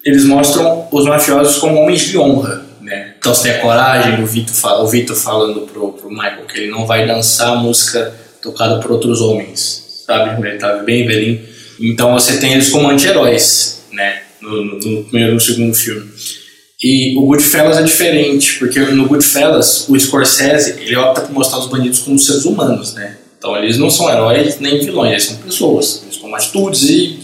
eles 0.04 0.26
mostram 0.26 0.88
os 0.92 1.06
mafiosos 1.06 1.58
como 1.58 1.80
homens 1.80 2.02
de 2.02 2.18
honra, 2.18 2.66
né? 2.82 3.14
Então 3.18 3.34
você 3.34 3.44
tem 3.44 3.52
a 3.58 3.62
coragem, 3.62 4.22
o 4.22 4.26
Vitor, 4.26 4.54
fala, 4.54 4.84
o 4.84 4.88
Vitor 4.88 5.16
falando 5.16 5.62
pro, 5.62 5.94
pro 5.94 6.10
Michael 6.10 6.46
que 6.46 6.60
ele 6.60 6.72
não 6.72 6.86
vai 6.86 7.06
dançar 7.06 7.50
a 7.50 7.56
música 7.56 8.14
tocada 8.42 8.80
por 8.80 8.92
outros 8.92 9.22
homens, 9.22 9.83
sabe? 10.06 10.48
Ele 10.48 10.58
tá 10.58 10.78
bem 10.78 11.06
velhinho. 11.08 11.42
Então 11.80 12.14
você 12.14 12.38
tem 12.40 12.54
eles 12.54 12.70
como 12.70 12.90
anti-heróis, 12.90 13.84
né? 13.92 14.22
No, 14.42 14.64
no, 14.64 14.80
no 14.80 15.04
primeiro 15.06 15.32
e 15.32 15.34
no 15.36 15.40
segundo 15.40 15.74
filme. 15.74 16.10
E 16.82 17.16
o 17.18 17.26
Goodfellas 17.28 17.78
é 17.78 17.82
diferente, 17.84 18.60
porque 18.60 18.78
no 18.80 19.08
Goodfellas, 19.08 19.88
o 19.88 19.98
Scorsese, 19.98 20.76
ele 20.82 20.96
opta 20.98 21.22
por 21.22 21.32
mostrar 21.32 21.60
os 21.60 21.68
bandidos 21.68 22.00
como 22.00 22.20
seres 22.20 22.44
humanos, 22.44 22.94
né? 22.94 23.18
Então 23.38 23.56
eles 23.58 23.78
não 23.78 23.90
são 23.90 24.10
heróis 24.10 24.60
nem 24.60 24.80
vilões, 24.84 25.12
eles 25.12 25.24
são 25.24 25.38
pessoas. 25.38 26.02
Eles 26.04 26.18
tomam 26.18 26.36
atitudes 26.36 26.84
e 26.90 27.20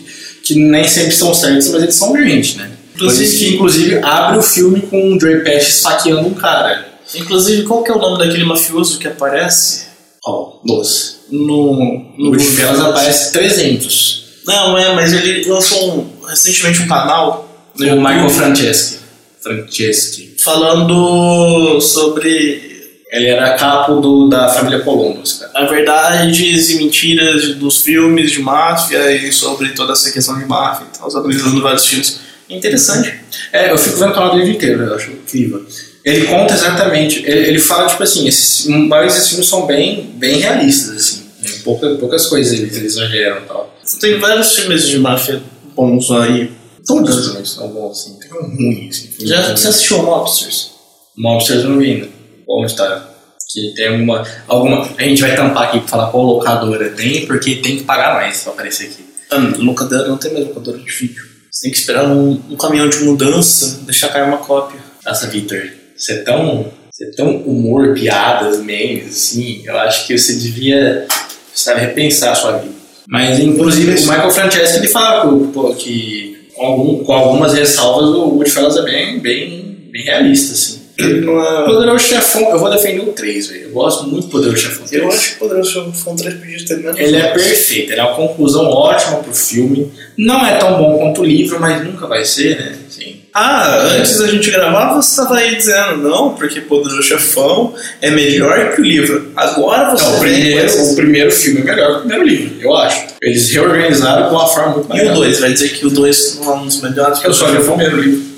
que 0.46 0.56
nem 0.56 0.88
sempre 0.88 1.12
são 1.12 1.34
certas, 1.34 1.70
mas 1.70 1.84
eles 1.84 1.96
são 1.96 2.16
gente, 2.18 2.58
né? 2.58 2.72
Inclusive- 2.96 3.38
que, 3.38 3.56
inclusive, 3.56 4.00
abre 4.04 4.40
o 4.40 4.42
filme 4.42 4.82
com 4.82 5.14
o 5.16 5.20
Joey 5.20 5.44
Pesci 5.44 5.70
esfaqueando 5.72 6.28
um 6.28 6.34
cara. 6.34 6.88
Inclusive, 7.16 7.64
qual 7.64 7.84
que 7.84 7.92
é 7.92 7.94
o 7.96 8.00
nome 8.00 8.18
daquele 8.24 8.44
mafioso 8.46 8.98
que 9.00 9.08
aparece 9.08 9.88
Ó, 10.26 10.60
doce. 10.66 11.20
no, 11.32 12.14
No 12.18 12.32
Goodfellas 12.32 12.80
aparece 12.80 13.32
300. 13.32 14.26
Não, 14.46 14.78
é, 14.78 14.94
mas 14.96 15.14
ele 15.14 15.48
lançou 15.48 15.98
um- 16.00 16.26
recentemente 16.28 16.82
um 16.82 16.88
canal 16.88 17.70
no 17.78 17.94
O 17.94 18.02
Michael 18.02 18.30
Franceschi. 18.30 19.00
Franceschi. 19.42 20.36
falando 20.44 21.80
sobre 21.82 22.68
Ele 23.12 23.26
era 23.28 23.56
capo 23.56 24.00
do, 24.02 24.28
da 24.28 24.50
família 24.50 24.82
Columbus, 24.82 25.34
cara. 25.34 25.52
a 25.66 25.66
verdades 25.70 26.70
e 26.70 26.76
mentiras 26.76 27.56
dos 27.56 27.78
filmes 27.82 28.32
de 28.32 28.40
máfia 28.42 29.12
e 29.16 29.32
sobre 29.32 29.70
toda 29.70 29.94
essa 29.94 30.12
questão 30.12 30.38
de 30.38 30.46
máfia 30.46 30.86
e 30.94 30.98
tal, 30.98 31.10
analisando 31.18 31.60
vários 31.62 31.86
filmes. 31.88 32.20
Interessante. 32.48 33.14
É, 33.52 33.72
eu 33.72 33.78
fico 33.80 33.98
vendo 33.98 34.12
o 34.12 34.14
canal 34.14 34.36
dele 34.36 34.52
inteiro, 34.52 34.84
eu 34.84 34.96
acho 34.96 35.10
incrível. 35.12 35.66
Ele 36.10 36.26
conta 36.26 36.54
exatamente, 36.54 37.20
ele, 37.26 37.50
ele 37.50 37.60
fala, 37.60 37.88
tipo 37.88 38.02
assim, 38.02 38.28
esses, 38.28 38.66
vários 38.88 39.14
desses 39.14 39.30
filmes 39.30 39.48
são 39.48 39.68
bem, 39.68 40.12
bem 40.16 40.40
realistas, 40.40 40.96
assim. 40.96 41.30
Em 41.44 41.60
pouca, 41.60 41.88
poucas 41.96 42.26
coisas 42.26 42.52
eles, 42.52 42.76
eles 42.76 42.94
exageram 42.94 43.38
e 43.38 43.46
tal. 43.46 43.78
Tem 44.02 44.20
vários 44.20 44.56
filmes 44.56 44.88
de 44.88 44.98
máfia 44.98 45.42
bons 45.76 46.10
aí. 46.12 46.52
Todos 46.86 47.16
os 47.16 47.32
filmes 47.32 47.50
são 47.52 47.68
bons, 47.70 47.92
assim. 47.92 48.20
Tem 48.20 48.34
um 48.34 48.56
ruim, 48.56 48.90
assim. 48.90 49.10
Já 49.20 49.56
você 49.56 49.68
assistiu 49.68 50.04
Mobsters? 50.04 50.72
Mobsters 51.16 51.64
eu 51.64 51.70
não 51.70 51.78
vi 51.78 51.92
ainda. 51.92 52.10
Onde 52.48 52.76
tá? 52.76 53.10
Que 53.52 53.74
tem 53.76 54.02
uma, 54.02 54.26
alguma... 54.48 54.90
A 54.98 55.04
gente 55.04 55.22
vai 55.22 55.36
tampar 55.36 55.70
aqui 55.70 55.80
pra 55.80 55.88
falar 55.88 56.12
qual 56.12 56.24
locadora 56.24 56.90
tem, 56.90 57.26
porque 57.26 57.58
tem 57.58 57.78
que 57.78 57.84
pagar 57.84 58.16
mais 58.16 58.42
pra 58.42 58.54
aparecer 58.54 58.88
aqui. 58.88 59.06
Ah, 59.32 59.38
locadora 59.58 60.08
não 60.08 60.18
tem 60.18 60.34
mais 60.34 60.48
locadora 60.48 60.78
de 60.78 60.92
vídeo. 60.92 61.24
Você 61.52 61.64
tem 61.64 61.72
que 61.72 61.78
esperar 61.78 62.06
um, 62.06 62.42
um 62.50 62.56
caminhão 62.56 62.90
de 62.90 63.00
mudança, 63.00 63.80
deixar 63.86 64.10
cair 64.10 64.28
uma 64.28 64.38
cópia. 64.38 64.80
Nossa, 65.06 65.28
Victor, 65.28 65.79
você 66.00 66.14
é 66.14 66.18
tão... 66.18 66.66
Você 66.92 67.06
é 67.06 67.12
tão 67.12 67.38
humor, 67.44 67.94
piadas, 67.94 68.60
memes, 68.62 69.08
assim, 69.08 69.62
eu 69.64 69.78
acho 69.78 70.06
que 70.06 70.18
você 70.18 70.34
devia 70.36 71.06
sabe, 71.54 71.80
repensar 71.82 72.32
a 72.32 72.36
sua 72.36 72.58
vida. 72.58 72.74
Mas, 73.08 73.40
inclusive, 73.40 73.92
o 73.96 74.02
Michael 74.02 74.32
Franceschi, 74.32 74.78
ele 74.80 74.88
fala 74.90 75.30
que, 75.76 75.84
que 75.84 76.38
com, 76.54 76.66
algum- 76.66 77.04
com 77.06 77.14
algumas 77.14 77.54
ressalvas, 77.54 78.10
o 78.10 78.32
Goodfellas 78.32 78.76
é 78.76 78.82
bem, 78.82 79.20
bem, 79.20 79.78
bem 79.92 80.04
realista, 80.04 80.52
assim. 80.54 80.80
Não 81.22 81.42
é. 81.42 81.66
Poderoso 81.66 82.04
Chefão, 82.06 82.50
eu 82.50 82.60
vou 82.60 82.70
defender 82.70 83.00
o 83.02 83.14
3, 83.14 83.48
velho. 83.48 83.64
Eu 83.68 83.72
gosto 83.72 84.06
muito 84.08 84.26
do 84.26 84.32
Poderoso 84.32 84.58
Chefão 84.58 84.86
3. 84.86 85.02
Eu 85.02 85.08
acho 85.10 85.30
que 85.34 85.40
Poderoso 85.40 85.72
Chefão 85.72 86.16
3 86.18 86.34
podia 86.36 86.66
ter 86.66 86.78
menos. 86.80 87.00
Ele 87.00 87.16
é 87.16 87.28
perfeito, 87.32 87.92
ele 87.94 88.02
é 88.02 88.04
uma 88.04 88.16
conclusão 88.16 88.66
ótima 88.66 89.18
pro 89.20 89.34
filme. 89.34 89.90
Não 90.18 90.46
é 90.46 90.58
tão 90.58 90.78
bom 90.78 90.98
quanto 90.98 91.22
o 91.22 91.26
livro, 91.26 91.58
mas 91.62 91.82
nunca 91.86 92.06
vai 92.08 92.26
ser, 92.26 92.58
né? 92.60 92.76
Sim. 92.90 93.19
Ah, 93.34 93.78
antes 93.96 94.18
da 94.18 94.28
gente 94.28 94.50
gravar, 94.50 94.96
você 94.96 95.10
estava 95.10 95.38
aí 95.38 95.56
dizendo, 95.56 95.98
não, 95.98 96.36
porque 96.36 96.62
Poderoso 96.62 97.04
Chefão 97.04 97.76
é 98.02 98.10
melhor 98.10 98.74
que 98.74 98.82
o 98.82 98.84
livro. 98.84 99.32
Agora 99.36 99.92
você 99.92 100.04
Não, 100.04 100.12
o 100.12 100.14
com 100.16 100.20
primeiro, 100.20 100.84
o 100.84 100.96
primeiro 100.96 101.32
filme 101.32 101.62
é 101.62 101.64
melhor 101.64 101.88
que 101.88 101.96
o 101.96 102.00
primeiro 102.00 102.24
livro, 102.24 102.62
eu 102.62 102.76
acho. 102.76 103.08
Eles 103.22 103.52
reorganizaram 103.52 104.30
de 104.30 104.34
uma 104.34 104.48
forma 104.48 104.78
muito 104.78 104.96
E 104.96 105.10
o 105.10 105.14
2, 105.14 105.40
vai 105.40 105.54
dizer 105.54 105.70
que 105.70 105.86
o 105.86 105.90
2 105.90 106.36
não 106.40 106.52
é 106.52 106.56
um 106.56 106.66
dos 106.66 106.82
melhores? 106.82 107.24
Eu 107.24 107.34
só 107.34 107.48
li 107.48 107.58
o 107.58 107.64
primeiro 107.64 108.02
livro. 108.02 108.30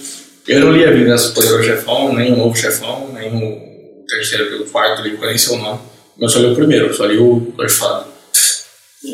Eu 0.48 0.60
não 0.60 0.72
li 0.72 0.84
a 0.84 0.92
Vingança 0.92 1.30
do 1.30 1.34
Poderoso 1.36 1.64
Chefão, 1.64 2.14
nem 2.14 2.34
o 2.34 2.38
Novo 2.38 2.56
Chefão, 2.58 3.10
nem 3.14 3.34
o 3.34 4.06
terceiro, 4.08 4.64
o 4.64 4.70
quarto 4.70 5.02
livro, 5.04 5.26
nem 5.26 5.38
sei 5.38 5.56
o 5.56 5.58
nome. 5.60 5.80
Eu 6.20 6.28
só 6.28 6.40
li 6.40 6.48
o 6.48 6.56
primeiro, 6.56 6.94
só 6.94 7.06
li 7.06 7.18
o 7.18 7.54
Orfado. 7.58 8.06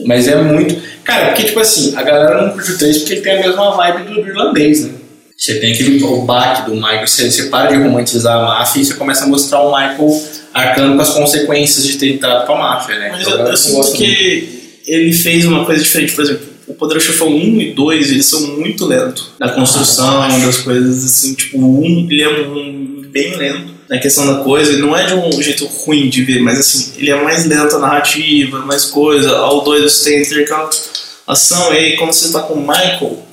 Mas 0.06 0.28
é 0.28 0.36
muito. 0.36 0.76
Cara, 1.04 1.28
porque 1.28 1.44
tipo 1.44 1.60
assim, 1.60 1.96
a 1.96 2.04
galera 2.04 2.42
não 2.42 2.52
curte 2.52 2.72
o 2.72 2.78
3 2.78 2.98
porque 2.98 3.14
ele 3.14 3.22
tem 3.22 3.38
a 3.38 3.48
mesma 3.48 3.72
vibe 3.72 4.04
do 4.04 4.20
irlandês, 4.20 4.86
né? 4.86 5.07
Você 5.38 5.60
tem 5.60 5.72
aquele 5.72 6.04
o 6.04 6.24
baque 6.24 6.64
do 6.64 6.76
Michael, 6.76 7.08
você, 7.08 7.30
você 7.30 7.44
para 7.44 7.70
de 7.70 7.78
romantizar 7.78 8.38
a 8.38 8.42
máfia 8.42 8.82
e 8.82 8.86
você 8.86 8.96
começa 8.96 9.26
a 9.26 9.28
mostrar 9.28 9.62
o 9.62 9.68
Michael 9.68 10.24
arcando 10.52 10.96
com 10.96 11.02
as 11.02 11.12
consequências 11.12 11.86
de 11.86 11.98
ter 11.98 12.14
entrado 12.14 12.46
pra 12.48 12.58
máfia, 12.58 12.98
né? 12.98 13.10
Mas 13.12 13.22
Então, 13.22 13.40
eu, 13.42 13.46
eu 13.46 13.58
sinto 13.58 13.94
que 13.94 14.82
ele 14.88 15.14
fez 15.14 15.46
uma 15.46 15.64
coisa 15.64 15.84
diferente. 15.84 16.14
Por 16.14 16.24
exemplo, 16.24 16.48
o 16.68 16.74
Poderoso 16.74 17.06
Chefão 17.06 17.28
1 17.28 17.62
e 17.62 17.74
2, 17.74 18.12
eles 18.12 18.26
são 18.26 18.42
muito 18.58 18.84
lentos 18.86 19.32
na 19.40 19.50
construção 19.50 20.24
Ah, 20.24 20.28
das 20.28 20.58
coisas, 20.58 21.06
assim. 21.06 21.36
Tipo, 21.36 21.60
o 21.60 21.82
1, 21.82 22.08
ele 22.10 22.24
é 22.24 22.30
um, 22.30 23.06
bem 23.12 23.36
lento 23.36 23.76
na 23.88 24.00
questão 24.00 24.26
da 24.26 24.44
coisa. 24.44 24.72
Ele 24.72 24.82
não 24.82 24.98
é 24.98 25.06
de 25.06 25.14
um 25.14 25.42
jeito 25.42 25.68
ruim 25.68 26.10
de 26.10 26.24
ver, 26.24 26.42
mas 26.42 26.60
assim, 26.60 26.94
ele 26.98 27.12
é 27.12 27.24
mais 27.24 27.46
lento 27.46 27.76
a 27.76 27.80
narrativa, 27.80 28.60
mais 28.66 28.86
coisa. 28.86 29.38
Ao 29.38 29.64
2 29.64 29.84
você 29.84 30.10
tem 30.10 30.22
intercalação. 30.24 31.74
E 31.74 31.78
aí, 31.78 31.96
quando 31.96 32.12
você 32.12 32.32
tá 32.32 32.40
com 32.42 32.56
o 32.56 32.62
Michael 32.62 33.27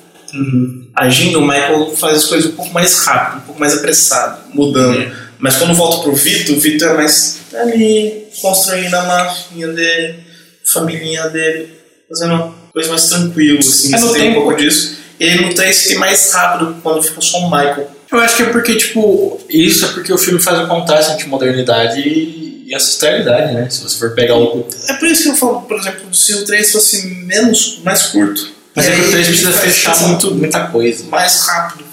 agindo, 0.95 1.39
o 1.39 1.43
Michael 1.43 1.95
faz 1.97 2.19
as 2.19 2.25
coisas 2.27 2.51
um 2.51 2.57
pouco 2.57 2.73
mais 2.73 3.05
rápido, 3.05 3.39
um 3.39 3.47
pouco 3.47 3.61
mais 3.61 3.75
apressado, 3.75 4.41
mudando. 4.53 5.01
É. 5.01 5.13
Mas 5.39 5.57
quando 5.57 5.75
volta 5.75 6.03
pro 6.03 6.15
Vitor, 6.15 6.57
o 6.57 6.61
Vitor 6.61 6.91
é 6.91 6.95
mais 6.95 7.41
ali, 7.55 8.25
construindo 8.41 8.95
a 8.95 9.03
máfia 9.03 9.69
dele, 9.69 10.21
família 10.65 11.29
dele, 11.29 11.69
fazendo 12.09 12.35
uma 12.35 12.55
coisa 12.73 12.89
mais 12.91 13.09
tranquila, 13.09 13.59
assim, 13.59 13.95
É, 13.95 13.99
você 13.99 14.19
tem 14.19 14.31
um 14.31 14.35
pouco 14.35 14.55
disso. 14.57 14.99
E 15.19 15.25
aí 15.25 15.41
no 15.43 15.55
3 15.55 15.87
tem 15.87 15.99
mais 15.99 16.33
rápido 16.33 16.77
quando 16.83 17.03
fica 17.03 17.21
só 17.21 17.39
o 17.39 17.51
Michael. 17.51 17.91
Eu 18.11 18.19
acho 18.19 18.37
que 18.37 18.43
é 18.43 18.47
porque, 18.47 18.75
tipo, 18.77 19.41
isso 19.49 19.85
é 19.85 19.89
porque 19.89 20.13
o 20.13 20.19
filme 20.19 20.41
faz 20.41 20.59
um 20.61 20.67
contraste 20.67 21.13
entre 21.13 21.27
modernidade 21.27 22.01
e, 22.01 22.65
e 22.67 22.75
ancestralidade, 22.75 23.55
né? 23.55 23.69
Se 23.71 23.83
você 23.83 23.99
for 23.99 24.15
pegar 24.15 24.37
o. 24.37 24.67
É 24.89 24.95
por 24.95 25.09
isso 25.09 25.25
que 25.25 25.29
eu 25.31 25.37
falo, 25.37 25.63
por 25.63 25.79
exemplo, 25.79 26.15
se 26.15 26.35
o 26.35 26.45
3 26.45 26.73
fosse 26.73 27.07
menos, 27.07 27.81
mais 27.85 28.07
curto. 28.07 28.54
Mas 28.75 28.89
é 28.89 28.95
que 28.95 29.01
o 29.01 29.11
3 29.11 29.27
precisa 29.29 29.53
fechar 29.53 29.91
questão 29.93 30.09
muito, 30.09 30.35
muita 30.35 30.67
coisa. 30.67 31.05
mais 31.07 31.47
rápido. 31.47 31.85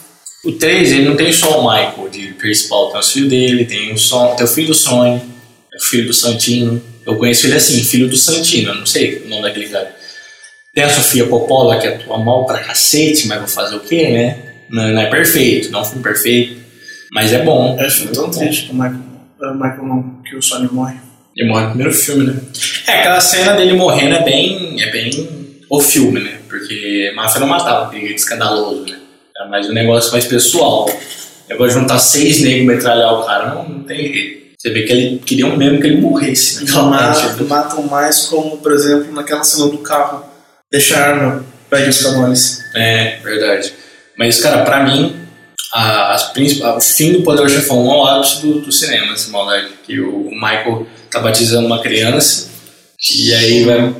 O 0.43 0.51
3, 0.53 0.91
ele 0.91 1.07
não 1.07 1.15
tem 1.15 1.31
só 1.31 1.59
o 1.59 1.71
Michael 1.71 2.09
de 2.09 2.33
principal, 2.33 2.89
tem 2.89 2.99
os 2.99 3.11
filhos 3.11 3.29
dele, 3.29 3.65
tem 3.65 3.93
o, 3.93 3.97
Son, 3.97 4.35
tem 4.35 4.45
o 4.45 4.49
filho 4.49 4.67
do 4.67 4.73
Sonny, 4.73 5.21
o 5.75 5.83
filho 5.83 6.07
do 6.07 6.13
Santino. 6.13 6.81
Eu 7.05 7.15
conheço 7.15 7.45
ele 7.45 7.55
assim, 7.55 7.83
filho 7.83 8.09
do 8.09 8.17
Santino, 8.17 8.71
eu 8.71 8.75
não 8.75 8.85
sei 8.85 9.19
o 9.19 9.29
nome 9.29 9.43
daquele 9.43 9.69
cara. 9.69 9.95
Tem 10.73 10.83
a 10.83 10.89
Sofia 10.89 11.27
Coppola, 11.27 11.79
que 11.79 11.85
atua 11.85 12.17
mal 12.17 12.45
pra 12.45 12.59
cacete, 12.59 13.27
mas 13.27 13.39
vou 13.39 13.47
fazer 13.47 13.75
o 13.75 13.81
quê, 13.81 14.09
né? 14.09 14.37
Não, 14.69 14.87
não 14.87 15.01
é 15.01 15.09
perfeito, 15.09 15.69
não 15.69 15.79
é 15.79 15.81
um 15.83 15.85
filme 15.85 16.01
perfeito, 16.01 16.61
mas 17.11 17.33
é 17.33 17.43
bom. 17.43 17.77
Eu 17.79 17.85
acho 17.85 18.07
tão 18.07 18.31
triste 18.31 18.65
que 18.65 18.71
o 18.71 18.75
Michael, 18.75 19.01
o 19.41 19.53
Michael 19.53 19.83
não, 19.83 20.21
que 20.27 20.35
o 20.35 20.41
Sony 20.41 20.69
morre. 20.71 20.95
Ele 21.35 21.49
morre 21.49 21.63
no 21.63 21.69
primeiro 21.69 21.93
filme, 21.93 22.25
né? 22.25 22.41
É, 22.87 22.99
aquela 22.99 23.21
cena 23.21 23.53
dele 23.53 23.73
morrendo 23.73 24.15
é 24.15 24.23
bem, 24.23 24.81
é 24.81 24.89
bem 24.91 25.40
o 25.77 25.79
filme, 25.81 26.19
né? 26.19 26.39
Porque 26.49 27.11
máfia 27.15 27.39
não 27.39 27.47
matava, 27.47 27.85
porque 27.89 28.05
é 28.05 28.11
escandaloso, 28.13 28.81
né? 28.91 28.97
Era 29.37 29.49
mais 29.49 29.69
um 29.69 29.73
negócio 29.73 30.11
mais 30.11 30.25
pessoal. 30.25 30.89
Agora 31.49 31.69
juntar 31.71 31.99
seis 31.99 32.41
negros 32.41 32.63
e 32.63 32.65
metralhar 32.65 33.13
o 33.13 33.25
cara, 33.25 33.53
não, 33.55 33.67
não 33.69 33.83
tem 33.83 34.13
jeito. 34.13 34.41
Você 34.57 34.69
vê 34.69 34.83
que 34.83 34.91
ele 34.93 35.19
queriam 35.19 35.55
mesmo 35.57 35.79
que 35.81 35.87
ele 35.87 35.99
morresse, 36.01 36.57
né? 36.57 36.65
Então, 36.69 36.89
matam, 36.89 37.47
matam 37.47 37.83
mais 37.83 38.27
como, 38.27 38.57
por 38.57 38.71
exemplo, 38.73 39.11
naquela 39.11 39.43
cena 39.43 39.67
do 39.69 39.79
carro. 39.79 40.23
Deixa 40.71 40.97
a 40.97 41.07
arma, 41.09 41.45
pede 41.69 41.89
os 41.89 42.01
canones. 42.03 42.59
É, 42.75 43.17
verdade. 43.23 43.73
Mas, 44.17 44.39
cara, 44.39 44.63
pra 44.63 44.83
mim, 44.83 45.15
a, 45.73 46.13
a- 46.15 46.77
o 46.77 46.81
fim 46.81 47.13
do 47.13 47.23
Poder 47.23 47.49
Chefão 47.49 47.91
é 47.91 47.95
o 47.95 48.05
ápice 48.05 48.41
do, 48.41 48.61
do 48.61 48.71
cinema, 48.71 49.13
essa 49.13 49.31
maldade. 49.31 49.69
Que 49.85 49.99
o 49.99 50.29
Michael 50.31 50.85
tá 51.09 51.19
batizando 51.19 51.65
uma 51.65 51.81
criança 51.81 52.49
e 53.11 53.33
aí 53.33 53.63
vai, 53.63 53.93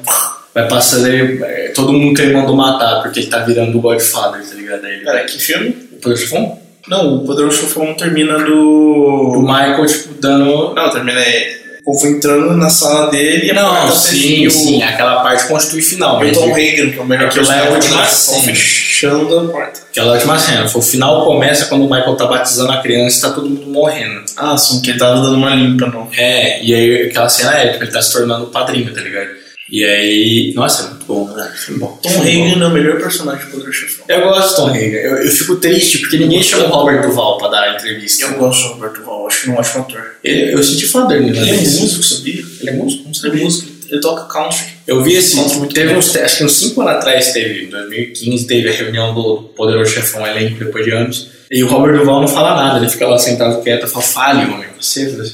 vai 0.54 0.68
passando 0.68 1.08
ele, 1.08 1.44
é, 1.44 1.70
todo 1.70 1.94
mundo 1.94 2.16
que 2.16 2.22
ele 2.22 2.34
mandou 2.34 2.56
matar, 2.56 3.02
porque 3.02 3.20
ele 3.22 3.28
tá 3.28 3.40
virando 3.40 3.78
o 3.78 3.82
Godfather, 3.82 4.42
tá 4.48 4.56
ligado? 4.56 4.86
Aí 4.86 4.94
ele 4.96 5.04
vai, 5.06 5.26
que 5.26 5.40
filme? 5.40 5.70
o 5.94 5.98
Poder 5.98 6.18
Chefão? 6.18 6.60
Não, 6.88 7.16
o 7.18 7.26
Poderoso 7.26 7.58
Chefão 7.62 7.94
termina 7.94 8.38
O 8.38 9.32
do... 9.34 9.42
Michael, 9.42 9.86
tipo, 9.86 10.14
dando... 10.20 10.74
Não, 10.74 10.90
termina 10.90 11.20
aí. 11.20 11.62
O 11.84 11.94
povo 11.94 12.08
entrando 12.08 12.56
na 12.58 12.70
sala 12.70 13.10
dele 13.10 13.48
e 13.48 13.52
a 13.52 13.54
Não, 13.56 13.70
porta 13.76 13.92
sim, 13.96 14.44
fechando, 14.44 14.52
sim, 14.52 14.84
aquela 14.84 15.24
parte 15.24 15.48
constitui 15.48 15.82
final. 15.82 16.24
E 16.24 16.30
o 16.30 16.34
Tom 16.34 16.54
Hagen, 16.54 16.92
que 16.92 17.00
é 17.00 17.02
o 17.02 17.06
melhor 17.06 17.26
Aquilo 17.26 17.48
lá 17.48 17.56
é 17.56 17.60
a 17.60 17.72
personagem, 17.72 17.76
última 17.76 18.02
tá 18.02 18.08
cena. 18.08 18.42
fechando 18.56 19.40
a 19.40 19.44
porta. 19.52 19.82
aquela 19.90 20.14
última 20.14 20.38
cena. 20.40 20.66
O 20.76 20.82
final 20.82 21.26
começa 21.26 21.66
quando 21.66 21.86
o 21.86 21.90
Michael 21.90 22.16
tá 22.16 22.28
batizando 22.28 22.72
a 22.72 22.82
criança 22.82 23.18
e 23.18 23.22
tá 23.22 23.30
todo 23.36 23.50
mundo 23.50 23.66
morrendo. 23.68 24.22
Ah, 24.38 24.56
sim, 24.58 24.80
que 24.82 24.92
ele 24.92 25.00
tava 25.00 25.22
dando 25.22 25.38
uma 25.38 25.56
limpa, 25.56 25.88
não. 25.88 26.08
É, 26.16 26.64
e 26.64 26.74
aí 26.76 27.04
aquela 27.08 27.28
cena 27.30 27.58
é, 27.58 27.70
tipo, 27.70 27.84
ele 27.84 27.92
tá 27.92 28.02
se 28.02 28.12
tornando 28.12 28.44
o 28.46 28.48
padrinho, 28.50 28.94
tá 28.94 29.02
ligado? 29.02 29.41
E 29.72 29.86
aí. 29.86 30.52
Nossa, 30.54 30.84
é 30.84 30.90
muito 30.90 31.06
bom, 31.06 31.28
né? 31.34 31.50
Bom. 31.78 31.98
Tom 32.04 32.10
bom. 32.10 32.22
Hagen 32.22 32.62
é 32.62 32.66
o 32.66 32.70
melhor 32.72 33.00
personagem 33.00 33.46
do 33.46 33.52
Poderoso 33.52 33.74
Chefão. 33.78 34.06
Eu 34.10 34.22
gosto 34.22 34.50
do 34.50 34.56
Tom 34.58 34.70
Hagen. 34.70 34.92
Eu, 34.92 35.16
eu 35.18 35.32
fico 35.32 35.56
triste 35.56 36.00
porque 36.00 36.18
ninguém 36.18 36.44
chama 36.44 36.66
o 36.66 36.68
Robert 36.68 37.02
Duval 37.02 37.38
pra 37.38 37.48
dar 37.48 37.64
a 37.64 37.76
entrevista. 37.76 38.26
Eu 38.26 38.34
gosto 38.38 38.64
do 38.68 38.74
Roberto 38.74 39.02
Val, 39.04 39.28
acho 39.28 39.42
que 39.42 39.46
ele 39.48 39.52
é 39.54 39.56
um 39.56 39.60
ótimo 39.60 39.82
ator. 39.84 40.12
Ele- 40.24 40.54
eu 40.54 40.64
senti 40.64 40.86
falta 40.88 41.08
dele, 41.16 41.32
né? 41.32 41.40
Ele 41.42 41.50
é 41.52 41.54
músico, 41.54 42.04
sabia? 42.04 42.44
Ele 42.60 42.70
é 42.70 42.74
músico? 42.74 43.04
Não 43.04 43.12
Ele 43.12 43.18
é 43.18 43.22
sabia. 43.22 43.44
músico, 43.46 43.72
ele 43.90 44.02
toca 44.02 44.24
country. 44.34 44.66
Eu 44.86 45.02
vi 45.04 45.14
esse. 45.16 45.36
Muito 45.38 45.74
teve 45.74 45.94
bom. 45.94 46.00
uns, 46.00 46.16
acho 46.18 46.38
que 46.40 46.44
uns 46.44 46.54
5 46.54 46.82
anos 46.82 46.94
atrás 46.96 47.32
teve, 47.32 47.66
em 47.66 47.70
2015, 47.70 48.48
teve 48.48 48.68
a 48.70 48.74
reunião 48.74 49.14
do 49.14 49.44
Poderoso 49.56 49.92
Chefão 49.94 50.28
elenco 50.28 50.60
depois 50.66 50.84
de 50.84 50.92
anos. 50.92 51.30
E 51.50 51.64
o 51.64 51.68
Robert 51.68 51.98
Duval 51.98 52.20
não 52.22 52.28
fala 52.28 52.56
nada, 52.56 52.80
ele 52.80 52.90
fica 52.90 53.08
lá 53.08 53.18
sentado 53.18 53.62
quieto 53.64 53.86
e 53.86 53.90
fala, 53.90 54.04
fale, 54.04 54.52
homem, 54.52 54.68
você. 54.80 55.10
você." 55.16 55.34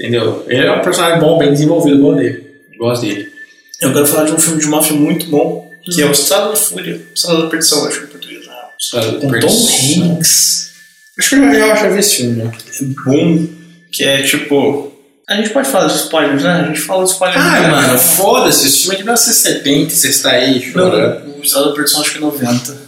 Entendeu? 0.00 0.44
Ele 0.48 0.66
é 0.66 0.72
um 0.72 0.80
personagem 0.82 1.18
bom, 1.20 1.38
bem 1.38 1.50
desenvolvido, 1.52 1.96
igual 1.96 2.14
dele. 2.16 2.44
Gosto 2.78 3.02
dele. 3.06 3.35
Eu 3.80 3.92
quero 3.92 4.06
falar 4.06 4.24
de 4.24 4.32
um 4.32 4.38
filme 4.38 4.60
de 4.60 4.66
máfia 4.66 4.94
muito 4.96 5.26
bom, 5.26 5.70
que 5.84 6.02
é 6.02 6.06
o 6.06 6.12
Estado 6.12 6.50
da 6.50 6.56
Fúria. 6.56 7.00
Estado 7.14 7.42
da 7.42 7.48
Perdição, 7.48 7.86
acho 7.86 8.00
que 8.00 8.04
em 8.04 8.08
português. 8.08 8.46
História 8.78 9.12
do 9.12 9.20
Com 9.20 9.40
Tom. 9.40 9.68
Hanks. 10.16 10.70
Acho 11.18 11.28
que 11.30 11.34
eu 11.36 11.54
já, 11.54 11.74
já 11.74 11.88
vi 11.88 11.98
esse 11.98 12.16
filme, 12.16 12.42
né? 12.42 12.52
Bom, 13.04 13.48
que 13.92 14.04
é 14.04 14.22
tipo... 14.22 14.92
A 15.28 15.34
gente 15.36 15.50
pode 15.50 15.68
falar 15.68 15.88
de 15.88 15.96
spoilers, 15.96 16.42
né? 16.42 16.50
A 16.50 16.66
gente 16.68 16.80
fala 16.80 17.04
de 17.04 17.10
spoilers. 17.10 17.40
Ah, 17.40 17.60
né? 17.60 17.68
mano, 17.68 17.98
foda-se, 17.98 18.66
esse 18.66 18.78
filme 18.78 18.94
é 18.94 18.98
de 18.98 19.04
1970, 19.04 19.94
você 19.94 20.08
está 20.08 20.30
aí 20.30 20.60
chorando. 20.60 21.26
Não, 21.26 21.38
o 21.38 21.42
Estado 21.42 21.68
da 21.68 21.72
Perdição 21.72 22.00
acho 22.00 22.12
que 22.12 22.18
é 22.18 22.20
90. 22.20 22.86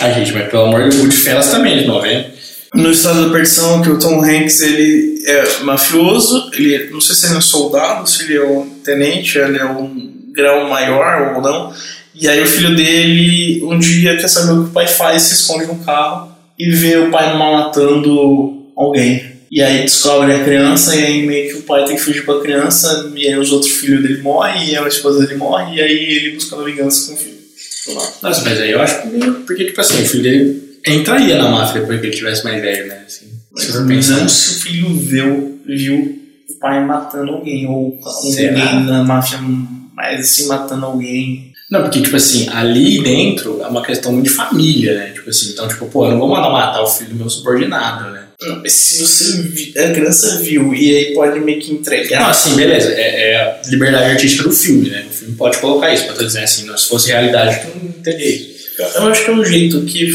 Ah, 0.00 0.10
gente, 0.12 0.32
mas 0.32 0.50
pelo 0.50 0.64
amor 0.64 0.82
de 0.82 0.90
Deus, 0.90 1.02
Goodfellas 1.02 1.50
também 1.50 1.78
é 1.78 1.82
de 1.82 1.86
90. 1.86 2.30
No 2.74 2.90
Estado 2.90 3.26
da 3.26 3.32
Perdição, 3.32 3.82
que 3.82 3.90
o 3.90 3.98
Tom 3.98 4.22
Hanks, 4.22 4.60
ele 4.60 5.22
é 5.26 5.62
mafioso, 5.62 6.50
ele, 6.52 6.90
não 6.90 7.00
sei 7.00 7.14
se 7.14 7.26
ele 7.26 7.34
é 7.34 7.38
um 7.38 7.42
soldado, 7.42 8.08
se 8.08 8.24
ele 8.24 8.36
é 8.36 8.44
um 8.44 8.68
tenente, 8.84 9.38
ele 9.38 9.58
é 9.58 9.64
um 9.64 10.19
grau 10.40 10.68
maior 10.68 11.36
ou 11.36 11.42
não, 11.42 11.72
e 12.14 12.28
aí 12.28 12.42
o 12.42 12.46
filho 12.46 12.74
dele, 12.74 13.62
um 13.64 13.78
dia, 13.78 14.16
quer 14.16 14.28
saber 14.28 14.52
o 14.52 14.64
que 14.64 14.70
o 14.70 14.72
pai 14.72 14.86
faz, 14.86 15.22
se 15.22 15.34
esconde 15.34 15.66
no 15.66 15.76
carro 15.76 16.32
e 16.58 16.70
vê 16.70 16.96
o 16.98 17.10
pai 17.10 17.36
matando 17.36 18.66
alguém. 18.76 19.30
E 19.50 19.60
aí 19.62 19.82
descobre 19.82 20.32
a 20.32 20.44
criança, 20.44 20.94
e 20.94 21.04
aí 21.04 21.26
meio 21.26 21.50
que 21.50 21.58
o 21.58 21.62
pai 21.62 21.84
tem 21.84 21.96
que 21.96 22.02
fugir 22.02 22.24
pra 22.24 22.40
criança, 22.40 23.10
e 23.16 23.26
aí 23.26 23.36
os 23.36 23.50
outros 23.50 23.72
filhos 23.72 24.02
dele 24.02 24.22
morrem, 24.22 24.70
e 24.70 24.76
a 24.76 24.86
esposa 24.86 25.26
dele 25.26 25.36
morre, 25.38 25.76
e 25.76 25.80
aí 25.80 26.16
ele 26.16 26.34
busca 26.36 26.54
uma 26.54 26.64
vingança 26.64 27.08
com 27.08 27.14
o 27.14 27.16
filho. 27.16 27.40
Nossa, 28.22 28.42
mas 28.44 28.60
aí 28.60 28.70
eu 28.70 28.80
acho 28.80 29.02
que 29.02 29.08
meio. 29.08 29.34
Porque, 29.40 29.64
tipo 29.64 29.80
assim, 29.80 30.02
o 30.02 30.06
filho 30.06 30.22
dele 30.22 30.62
entraria 30.86 31.36
na 31.36 31.48
máfia 31.48 31.80
depois 31.80 32.00
que 32.00 32.06
ele 32.06 32.16
tivesse 32.16 32.44
mais 32.44 32.60
velho, 32.62 32.86
né? 32.86 33.02
Assim, 33.06 33.26
se 33.56 33.78
Mas 33.78 33.86
pensar. 33.86 34.16
não 34.20 34.28
se 34.28 34.50
o 34.50 34.60
filho 34.60 34.94
viu, 34.94 35.60
viu 35.66 36.18
o 36.48 36.58
pai 36.60 36.84
matando 36.84 37.32
alguém, 37.32 37.66
ou 37.66 37.98
alguém 38.04 38.52
na 38.52 39.02
máfia, 39.02 39.38
mas 40.00 40.20
assim, 40.20 40.46
matando 40.46 40.86
alguém. 40.86 41.52
Não, 41.70 41.82
porque, 41.82 42.00
tipo 42.00 42.16
assim, 42.16 42.48
ali 42.48 43.02
dentro 43.02 43.62
é 43.62 43.66
uma 43.68 43.84
questão 43.84 44.12
muito 44.12 44.28
de 44.28 44.34
família, 44.34 44.94
né? 44.94 45.10
Tipo 45.10 45.30
assim, 45.30 45.50
então, 45.50 45.68
tipo, 45.68 45.86
pô, 45.86 46.06
eu 46.06 46.12
não 46.12 46.18
vou 46.18 46.28
mandar 46.28 46.50
matar 46.50 46.82
o 46.82 46.86
filho 46.88 47.10
do 47.10 47.16
meu 47.16 47.30
subordinado, 47.30 48.10
né? 48.10 48.24
Não, 48.42 48.60
mas 48.60 48.72
se 48.72 49.00
você 49.02 49.78
a 49.78 49.92
criança 49.92 50.38
viu 50.38 50.74
e 50.74 50.96
aí 50.96 51.14
pode 51.14 51.38
meio 51.40 51.60
que 51.60 51.72
entregar. 51.72 52.22
Não, 52.22 52.30
assim, 52.30 52.56
beleza, 52.56 52.90
é, 52.92 53.32
é 53.32 53.36
a 53.36 53.60
liberdade 53.68 54.12
artística 54.12 54.44
do 54.44 54.52
filme, 54.52 54.88
né? 54.88 55.04
O 55.08 55.12
filme 55.12 55.36
pode 55.36 55.58
colocar 55.58 55.92
isso, 55.92 56.06
pra 56.06 56.14
tô 56.14 56.24
dizendo 56.24 56.44
assim, 56.44 56.64
não, 56.64 56.76
se 56.76 56.88
fosse 56.88 57.08
realidade, 57.08 57.60
eu 57.68 57.76
não 57.76 57.90
enteria 57.90 58.26
isso. 58.26 58.70
Eu 58.96 59.06
acho 59.08 59.24
que 59.24 59.30
é 59.30 59.34
um 59.34 59.44
jeito 59.44 59.82
que, 59.82 60.10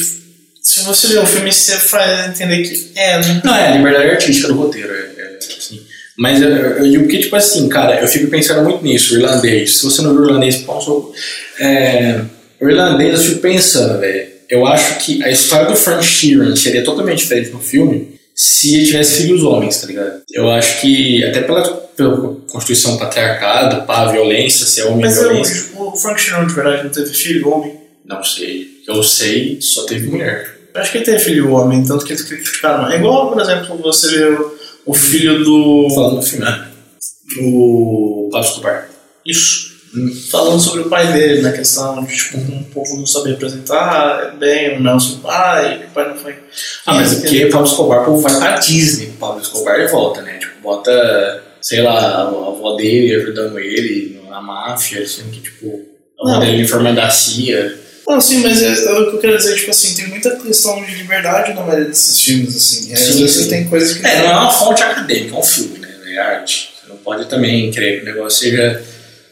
se 0.60 0.84
você 0.84 1.08
ver 1.08 1.20
o 1.20 1.26
filme, 1.28 1.54
você 1.54 1.78
faz 1.78 2.30
entender 2.30 2.64
que 2.64 2.92
é, 2.96 3.20
né? 3.20 3.42
Não, 3.44 3.56
é 3.56 3.68
a 3.68 3.78
liberdade 3.78 4.10
artística 4.10 4.48
do 4.48 4.56
roteiro, 4.56 4.92
é, 4.92 5.22
é, 5.22 5.38
assim. 5.38 5.82
Mas 6.18 6.42
eu, 6.42 6.50
eu 6.50 6.84
digo 6.90 7.04
porque, 7.04 7.20
tipo 7.20 7.36
assim, 7.36 7.68
cara, 7.68 8.00
eu 8.02 8.08
fico 8.08 8.28
pensando 8.28 8.64
muito 8.64 8.84
nisso, 8.84 9.14
o 9.14 9.18
irlandês. 9.18 9.78
Se 9.78 9.84
você 9.84 10.02
não 10.02 10.14
viu 10.14 10.22
o 10.22 10.26
irlandês, 10.28 10.58
pô, 10.58 10.80
sou, 10.80 11.14
é, 11.60 12.22
o 12.62 12.70
irlandês, 12.70 13.20
eu 13.20 13.26
fico 13.26 13.42
pensando, 13.42 14.00
velho. 14.00 14.36
Eu 14.50 14.66
acho 14.66 15.00
que 15.00 15.24
a 15.24 15.30
história 15.30 15.68
do 15.68 15.76
Frank 15.76 16.04
Sheeran 16.04 16.56
seria 16.56 16.84
totalmente 16.84 17.20
diferente 17.20 17.50
no 17.50 17.60
filme 17.60 18.16
se 18.34 18.76
ele 18.76 18.86
tivesse 18.86 19.24
filhos 19.24 19.44
homens, 19.44 19.80
tá 19.80 19.88
ligado? 19.88 20.22
Eu 20.32 20.50
acho 20.52 20.82
que, 20.82 21.24
até 21.24 21.42
pela, 21.42 21.64
pela 21.96 22.36
constituição 22.48 22.98
patriarcado, 22.98 23.86
pá, 23.86 24.12
violência, 24.12 24.66
ser 24.66 24.84
homem 24.84 25.02
Mas 25.06 25.18
eu, 25.18 25.30
violência. 25.30 25.68
o 25.76 25.96
Frank 25.96 26.20
Sheeran 26.20 26.46
de 26.46 26.54
verdade 26.54 26.84
não 26.84 26.92
teve 26.92 27.10
filho 27.10 27.50
homem? 27.50 27.78
Não 28.06 28.24
sei. 28.24 28.68
Eu 28.88 29.02
sei, 29.02 29.58
só 29.62 29.86
teve 29.86 30.08
mulher. 30.08 30.56
Eu 30.74 30.82
acho 30.82 30.92
que 30.92 30.98
ele 30.98 31.06
teve 31.06 31.20
filho 31.20 31.52
homem, 31.52 31.84
tanto 31.86 32.06
que 32.06 32.12
eles 32.12 32.24
criticaram. 32.24 32.92
É 32.92 32.98
igual, 32.98 33.32
por 33.32 33.42
exemplo, 33.42 33.78
você 33.78 34.10
vê 34.10 34.38
o, 34.86 34.94
filho 34.94 35.44
do. 35.44 35.88
Falando 35.94 36.16
no 36.16 36.22
filme, 36.22 36.46
né? 36.46 36.68
O 37.42 38.30
Pablo 38.32 38.48
Escobar. 38.48 38.90
Isso. 39.26 39.76
Falando 40.30 40.60
sobre 40.60 40.82
o 40.82 40.90
pai 40.90 41.14
dele, 41.14 41.42
na 41.42 41.54
questão 41.54 42.04
de 42.04 42.14
tipo, 42.14 42.38
um 42.38 42.64
povo 42.64 42.98
não 42.98 43.08
sabia 43.08 43.34
apresentar 43.34 44.36
bem 44.38 44.78
o 44.78 44.84
Nelson 44.84 45.20
pai, 45.20 45.86
o 45.86 45.94
pai 45.94 46.10
não 46.10 46.18
foi. 46.18 46.36
Ah, 46.86 46.96
mas 46.96 47.14
é 47.14 47.22
porque 47.22 47.46
o 47.46 47.50
Pablo 47.50 47.68
Escobar, 47.68 48.02
o 48.02 48.06
povo 48.06 48.22
vai 48.22 48.38
pra 48.38 48.60
Disney, 48.60 49.08
o 49.08 49.14
Pablo 49.14 49.42
Escobar 49.42 49.80
e 49.80 49.88
volta, 49.88 50.22
né? 50.22 50.38
Tipo, 50.38 50.62
bota, 50.62 51.44
sei 51.62 51.82
lá, 51.82 51.98
a 51.98 52.22
avó 52.24 52.76
dele 52.76 53.16
ajudando 53.16 53.58
ele 53.58 54.20
na 54.30 54.42
máfia, 54.42 55.02
assim, 55.02 55.30
que 55.32 55.40
tipo, 55.40 55.82
a 56.20 56.30
avó 56.30 56.40
dele 56.42 56.64
informando 56.64 56.98
da 56.98 57.10
CIA. 57.10 57.85
Não, 58.08 58.22
sim, 58.22 58.38
mas 58.44 58.62
é, 58.62 58.68
é 58.86 58.92
o 58.92 59.10
que 59.10 59.16
eu 59.16 59.20
quero 59.20 59.38
dizer, 59.38 59.56
tipo 59.56 59.72
assim, 59.72 59.96
tem 59.96 60.08
muita 60.08 60.36
questão 60.36 60.84
de 60.84 60.94
liberdade 60.96 61.54
na 61.54 61.62
maioria 61.62 61.86
desses 61.90 62.22
filmes, 62.22 62.56
assim. 62.56 62.92
É, 62.94 62.96
Sim, 62.96 63.10
às 63.12 63.20
vezes 63.20 63.44
sim. 63.44 63.50
tem 63.50 63.68
coisas 63.68 63.98
que. 63.98 64.06
É, 64.06 64.20
não 64.20 64.28
é 64.28 64.34
uma 64.34 64.52
fonte 64.52 64.84
acadêmica, 64.84 65.36
é 65.36 65.40
um 65.40 65.44
filme, 65.44 65.80
né? 65.80 65.90
É 66.10 66.20
arte. 66.20 66.70
Você 66.82 66.90
não 66.90 66.98
pode 66.98 67.26
também 67.28 67.72
crer 67.72 67.98
que 68.04 68.10
o 68.10 68.14
negócio 68.14 68.40
seja. 68.40 68.84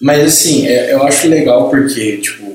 Mas 0.01 0.25
assim, 0.25 0.67
é- 0.67 0.91
eu 0.91 1.03
acho 1.03 1.27
legal 1.27 1.69
porque, 1.69 2.17
tipo, 2.17 2.51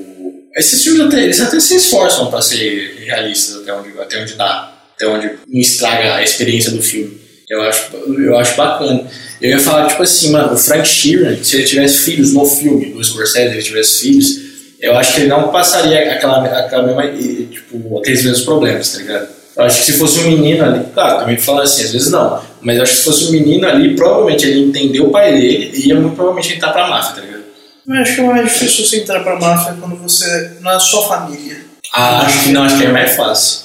esses 0.55 0.83
filmes 0.83 1.01
até, 1.07 1.23
eles 1.23 1.39
até 1.39 1.59
se 1.59 1.75
esforçam 1.77 2.29
pra 2.29 2.41
ser 2.41 2.95
realistas 3.05 3.61
até 3.61 3.73
onde, 3.73 3.89
até 3.99 4.21
onde 4.21 4.33
dá, 4.33 4.73
até 4.95 5.07
onde 5.07 5.27
não 5.47 5.59
estraga 5.59 6.15
a 6.15 6.23
experiência 6.23 6.71
do 6.71 6.81
filme. 6.83 7.17
Eu 7.49 7.61
acho, 7.63 7.87
eu 7.95 8.37
acho 8.37 8.55
bacana. 8.55 9.07
Eu 9.41 9.49
ia 9.51 9.59
falar, 9.59 9.87
tipo 9.87 10.03
assim, 10.03 10.29
mano, 10.31 10.53
o 10.53 10.57
Frank 10.57 10.87
Sheeran, 10.87 11.41
se 11.41 11.55
ele 11.55 11.65
tivesse 11.65 11.99
filhos 11.99 12.33
no 12.33 12.45
filme, 12.45 12.91
do 12.91 13.03
Scorsese, 13.03 13.53
ele 13.55 13.63
tivesse 13.63 14.01
filhos, 14.01 14.39
eu 14.79 14.97
acho 14.97 15.13
que 15.13 15.21
ele 15.21 15.29
não 15.29 15.49
passaria 15.49 16.13
aquela, 16.13 16.43
aquela 16.45 16.83
mesma, 16.83 17.07
tipo, 17.51 17.99
aqueles 17.99 18.23
mesmos 18.23 18.41
problemas, 18.41 18.91
tá 18.91 18.99
ligado? 18.99 19.27
Eu 19.55 19.63
acho 19.65 19.79
que 19.79 19.85
se 19.91 19.97
fosse 19.97 20.19
um 20.19 20.23
menino 20.23 20.63
ali, 20.63 20.85
claro, 20.93 21.19
também 21.19 21.37
falando 21.37 21.63
assim, 21.63 21.83
às 21.83 21.91
vezes 21.91 22.09
não, 22.09 22.41
mas 22.61 22.77
eu 22.77 22.83
acho 22.83 22.93
que 22.93 22.97
se 22.99 23.03
fosse 23.03 23.25
um 23.25 23.31
menino 23.31 23.67
ali, 23.67 23.95
provavelmente 23.95 24.45
ele 24.45 24.61
entendeu 24.61 25.07
o 25.07 25.11
pai 25.11 25.33
dele 25.33 25.71
e 25.73 25.87
ia 25.89 25.95
muito 25.95 26.15
provavelmente 26.15 26.55
entrar 26.55 26.71
pra 26.71 26.87
máfia, 26.87 27.15
tá 27.15 27.21
ligado? 27.21 27.43
Eu 27.87 27.95
acho 27.95 28.15
que 28.15 28.21
é 28.21 28.23
mais 28.23 28.53
difícil 28.53 28.85
você 28.85 28.97
entrar 28.99 29.21
pra 29.21 29.39
máfia 29.39 29.75
quando 29.79 29.95
você 29.97 30.51
não 30.61 30.71
é 30.71 30.79
só 30.79 31.07
família. 31.07 31.57
Ah, 31.93 32.21
acho 32.21 32.43
que 32.43 32.51
não, 32.51 32.63
acho 32.63 32.77
que 32.77 32.85
é 32.85 32.91
mais 32.91 33.15
fácil. 33.15 33.61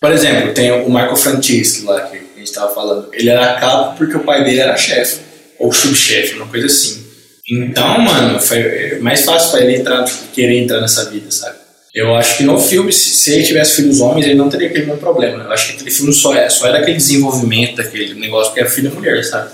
Por 0.00 0.12
exemplo, 0.12 0.54
tem 0.54 0.70
o 0.70 0.88
Marco 0.88 1.16
Franceschi 1.16 1.82
lá, 1.84 2.02
que 2.02 2.16
a 2.16 2.38
gente 2.38 2.52
tava 2.52 2.72
falando. 2.72 3.08
Ele 3.12 3.28
era 3.28 3.54
cabo 3.54 3.96
porque 3.96 4.16
o 4.16 4.20
pai 4.20 4.44
dele 4.44 4.60
era 4.60 4.76
chefe, 4.76 5.18
ou 5.58 5.72
subchefe, 5.72 6.36
uma 6.36 6.46
coisa 6.46 6.66
assim. 6.66 7.07
Então, 7.50 7.98
mano, 7.98 8.38
foi 8.40 8.98
mais 9.00 9.24
fácil 9.24 9.50
pra 9.52 9.60
ele 9.60 9.76
entrar, 9.76 10.04
querer 10.34 10.58
entrar 10.58 10.80
nessa 10.80 11.08
vida, 11.10 11.30
sabe? 11.30 11.56
Eu 11.94 12.14
acho 12.14 12.36
que 12.36 12.44
no 12.44 12.60
filme, 12.60 12.92
se, 12.92 13.32
ele 13.32 13.42
tivesse 13.42 13.76
filhos 13.76 14.00
homens, 14.00 14.26
ele 14.26 14.34
não 14.34 14.48
teria 14.50 14.68
aquele 14.68 14.86
mesmo 14.86 15.00
problema. 15.00 15.44
Eu 15.44 15.52
acho 15.52 15.68
que 15.68 15.74
aquele 15.74 15.90
filme 15.90 16.12
só, 16.12 16.34
é, 16.34 16.48
só 16.48 16.68
era 16.68 16.78
aquele 16.78 16.98
desenvolvimento 16.98 17.76
daquele 17.76 18.14
negócio, 18.14 18.50
porque 18.50 18.60
era 18.60 18.70
filho 18.70 18.90
e 18.90 18.94
mulher, 18.94 19.24
sabe? 19.24 19.50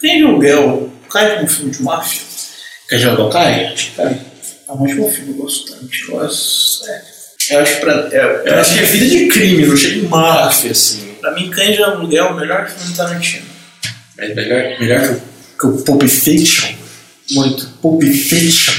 Tem 0.00 0.22
aluguel, 0.22 0.92
cai 1.08 1.36
como 1.36 1.48
filme 1.48 1.70
de 1.70 1.82
máfia. 1.82 2.20
Quer 2.88 2.98
jogar 2.98 3.24
o 3.24 3.30
cara? 3.30 3.72
Acho 3.72 3.86
que 3.86 3.96
cai. 3.96 4.20
É 4.68 4.72
um 4.72 4.82
ótimo 4.82 5.10
filme, 5.10 5.30
eu 5.30 5.36
gosto 5.36 5.72
tanto. 5.72 5.88
Eu 6.08 6.20
acho, 6.20 6.84
é, 6.86 7.02
eu 7.50 7.60
acho 7.60 7.80
pra. 7.80 8.08
É, 8.12 8.42
Eu 8.44 8.54
acho 8.60 8.74
que 8.74 8.80
é 8.80 8.82
vida 8.82 9.06
de 9.06 9.28
crime, 9.28 9.66
não 9.66 9.76
chega 9.76 9.98
em 9.98 10.08
máfia, 10.08 10.72
assim. 10.72 11.14
Pra 11.20 11.32
mim, 11.32 11.50
Cães 11.50 11.76
de 11.76 11.82
Aluguel 11.82 12.26
é 12.26 12.30
o 12.30 12.36
melhor 12.36 12.68
filme 12.68 12.92
do 12.92 12.96
Tarantino. 12.96 13.46
É 14.18 14.34
melhor, 14.34 14.80
melhor 14.80 15.00
que, 15.00 15.12
o, 15.12 15.22
que 15.58 15.66
o 15.66 15.84
Pulp 15.84 16.02
Fiction. 16.02 16.74
Muito. 17.30 17.66
Pulp 17.82 18.02
Fiction. 18.02 18.74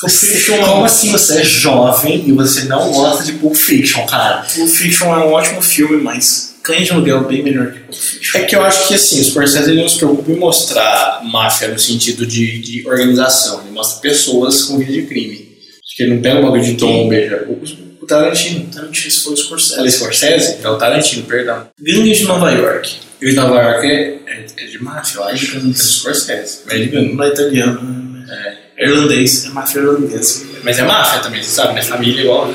Pulp 0.00 0.12
Fiction 0.12 0.54
é 0.56 0.58
Como 0.60 0.84
assim 0.84 1.12
você 1.12 1.40
é 1.40 1.44
jovem 1.44 2.24
e 2.26 2.32
você 2.32 2.64
não 2.64 2.90
gosta 2.90 3.24
de 3.24 3.32
Pulp 3.34 3.54
Fiction, 3.54 4.04
cara? 4.06 4.42
Pulp 4.54 4.68
Fiction 4.68 5.14
é 5.14 5.24
um 5.24 5.32
ótimo 5.32 5.62
filme, 5.62 6.02
mas 6.02 6.54
Cães 6.62 6.86
de 6.86 6.92
Aluguel 6.92 7.24
é 7.24 7.24
bem 7.24 7.42
melhor 7.42 7.72
que 7.72 7.80
Pulp 7.80 7.94
Fiction. 7.94 8.40
É 8.40 8.44
que 8.44 8.56
eu 8.56 8.64
acho 8.64 8.88
que 8.88 8.94
assim, 8.94 9.20
o 9.20 9.24
Scorsese 9.24 9.70
ele 9.70 9.82
não 9.82 9.88
se 9.88 9.98
preocupa 9.98 10.30
em 10.30 10.36
mostrar 10.36 11.20
máfia 11.24 11.68
no 11.68 11.78
sentido 11.78 12.26
de, 12.26 12.58
de 12.60 12.86
organização, 12.86 13.60
ele 13.60 13.70
mostra 13.70 14.00
pessoas 14.00 14.64
com 14.64 14.78
vida 14.78 14.92
de 14.92 15.02
crime. 15.02 15.52
Acho 15.92 15.96
que 15.96 16.02
ele 16.04 16.14
não 16.14 16.22
pega 16.22 16.40
o 16.40 16.42
bagulho 16.42 16.64
de 16.64 16.74
tom, 16.74 17.08
beija. 17.08 17.46
O, 17.48 17.62
o 18.02 18.06
Tarantino. 18.06 18.66
Tarantino, 18.72 19.10
se 19.10 19.20
for 19.20 19.32
o 19.32 19.36
Scorsese. 19.36 19.76
Falei 19.76 19.90
Scorsese? 19.90 20.56
É 20.62 20.68
o 20.68 20.78
Tarantino, 20.78 21.24
perdão. 21.24 21.68
Gangues 21.78 22.18
de 22.18 22.24
Nova 22.24 22.50
York. 22.50 23.11
E 23.22 23.26
o 23.26 23.30
de 23.30 23.36
Nova 23.36 23.60
York 23.62 23.86
é, 23.86 24.18
é, 24.26 24.46
é 24.58 24.64
de 24.66 24.82
máfia, 24.82 25.18
eu 25.18 25.24
acho. 25.24 25.56
É 25.56 25.72
Scorsese. 25.74 26.60
Mas, 26.66 26.74
ele- 26.74 27.14
Não 27.14 27.24
é 27.24 27.28
italiano, 27.28 27.80
né? 27.82 28.56
é 28.76 28.84
irlandês. 28.88 29.46
É 29.46 29.48
máfia 29.50 29.78
irlandesa. 29.80 30.44
mas 30.64 30.78
é 30.78 30.82
máfia 30.82 31.20
também, 31.20 31.42
você 31.42 31.50
sabe, 31.50 31.74
né? 31.74 31.82
Família 31.82 32.22
igual. 32.22 32.52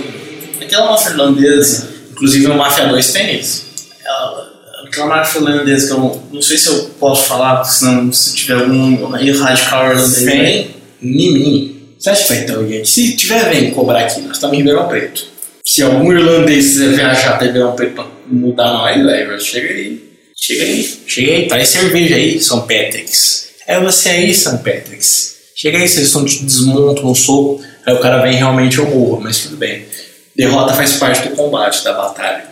Aquela 0.61 0.91
máfia 0.91 1.11
irlandesa, 1.11 1.95
Inclusive 2.11 2.47
o 2.47 2.55
Máfia 2.55 2.87
2 2.87 3.13
tem 3.13 3.39
ela- 4.03 4.51
aquela 4.87 5.05
máfia 5.05 5.37
irlandesa 5.39 5.87
que 5.87 5.93
eu 5.93 6.23
não, 6.33 6.41
sei 6.41 6.57
se 6.57 6.67
eu 6.67 6.85
posso 6.99 7.25
falar, 7.27 7.63
senão 7.63 8.11
se 8.11 8.33
tiver 8.35 8.55
algum 8.55 9.05
radical 9.05 9.91
irlandês. 9.91 10.21
né? 10.23 10.31
Vem 10.33 10.75
em 11.03 11.33
mim. 11.33 11.79
Você 11.99 12.09
acha 12.09 12.23
que 12.23 12.33
vai 12.33 12.45
ter 12.45 12.55
alguém? 12.55 12.83
Se 12.85 13.15
tiver, 13.15 13.49
vem 13.51 13.69
cobrar 13.71 13.99
aqui. 13.99 14.21
Nós 14.21 14.37
estamos 14.37 14.55
em 14.55 14.57
Ribeirão 14.59 14.87
Preto. 14.87 15.25
Se 15.65 15.83
algum 15.83 16.11
irlandês 16.11 16.69
quiser 16.69 16.89
viajar 16.95 17.35
até 17.35 17.45
Ribeirão 17.45 17.75
Preto 17.75 17.93
pra 17.93 18.07
mudar 18.27 18.71
nós, 18.73 18.95
velho, 19.05 19.39
chega 19.39 19.67
aí. 19.67 20.06
Chega 20.39 20.63
aí. 20.63 20.99
Chega 21.05 21.31
aí. 21.31 21.47
Traz 21.47 21.69
cerveja 21.69 22.15
aí, 22.15 22.39
São 22.41 22.61
Patrick's. 22.61 23.47
É 23.67 23.79
você 23.79 24.09
aí, 24.09 24.33
São 24.33 24.57
Patrick's. 24.57 25.35
Chega 25.55 25.77
aí, 25.77 25.87
vocês 25.87 26.07
estão 26.07 26.23
desmontam 26.23 27.09
um 27.09 27.15
soco. 27.15 27.61
Aí 27.85 27.93
o 27.93 27.99
cara 27.99 28.21
vem 28.21 28.35
realmente 28.35 28.77
eu 28.77 28.87
morro, 28.89 29.21
mas 29.21 29.39
tudo 29.39 29.57
bem. 29.57 29.85
Derrota 30.35 30.73
faz 30.73 30.97
parte 30.97 31.27
do 31.27 31.35
combate, 31.35 31.83
da 31.83 31.93
batalha. 31.93 32.47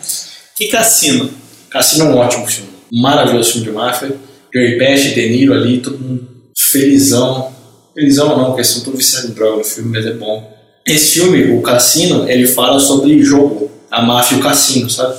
Que 0.57 0.67
cassino. 0.69 1.29
Cassino 1.69 2.05
é 2.05 2.07
um 2.07 2.17
ótimo 2.17 2.47
filme. 2.47 2.69
Maravilhoso 2.91 3.51
filme 3.53 3.67
de 3.67 3.73
máfia. 3.73 4.15
Joey 4.53 4.77
Pesci, 4.77 5.13
De 5.13 5.29
Niro 5.29 5.53
ali, 5.53 5.79
todo 5.79 5.99
mundo 5.99 6.35
felizão. 6.75 7.53
Felizão 7.93 8.37
não, 8.37 8.45
porque 8.45 8.61
eles 8.61 8.67
são 8.67 8.83
todos 8.83 8.99
viciados 8.99 9.29
em 9.29 9.33
droga 9.33 9.57
no 9.57 9.63
filme, 9.63 9.91
mas 9.91 10.05
é 10.05 10.13
bom. 10.13 10.53
Esse 10.85 11.19
filme, 11.19 11.57
o 11.57 11.61
Cassino, 11.61 12.29
ele 12.29 12.47
fala 12.47 12.79
sobre 12.79 13.21
jogo, 13.23 13.71
a 13.89 14.01
máfia 14.01 14.35
e 14.35 14.39
o 14.39 14.43
cassino, 14.43 14.89
sabe? 14.89 15.17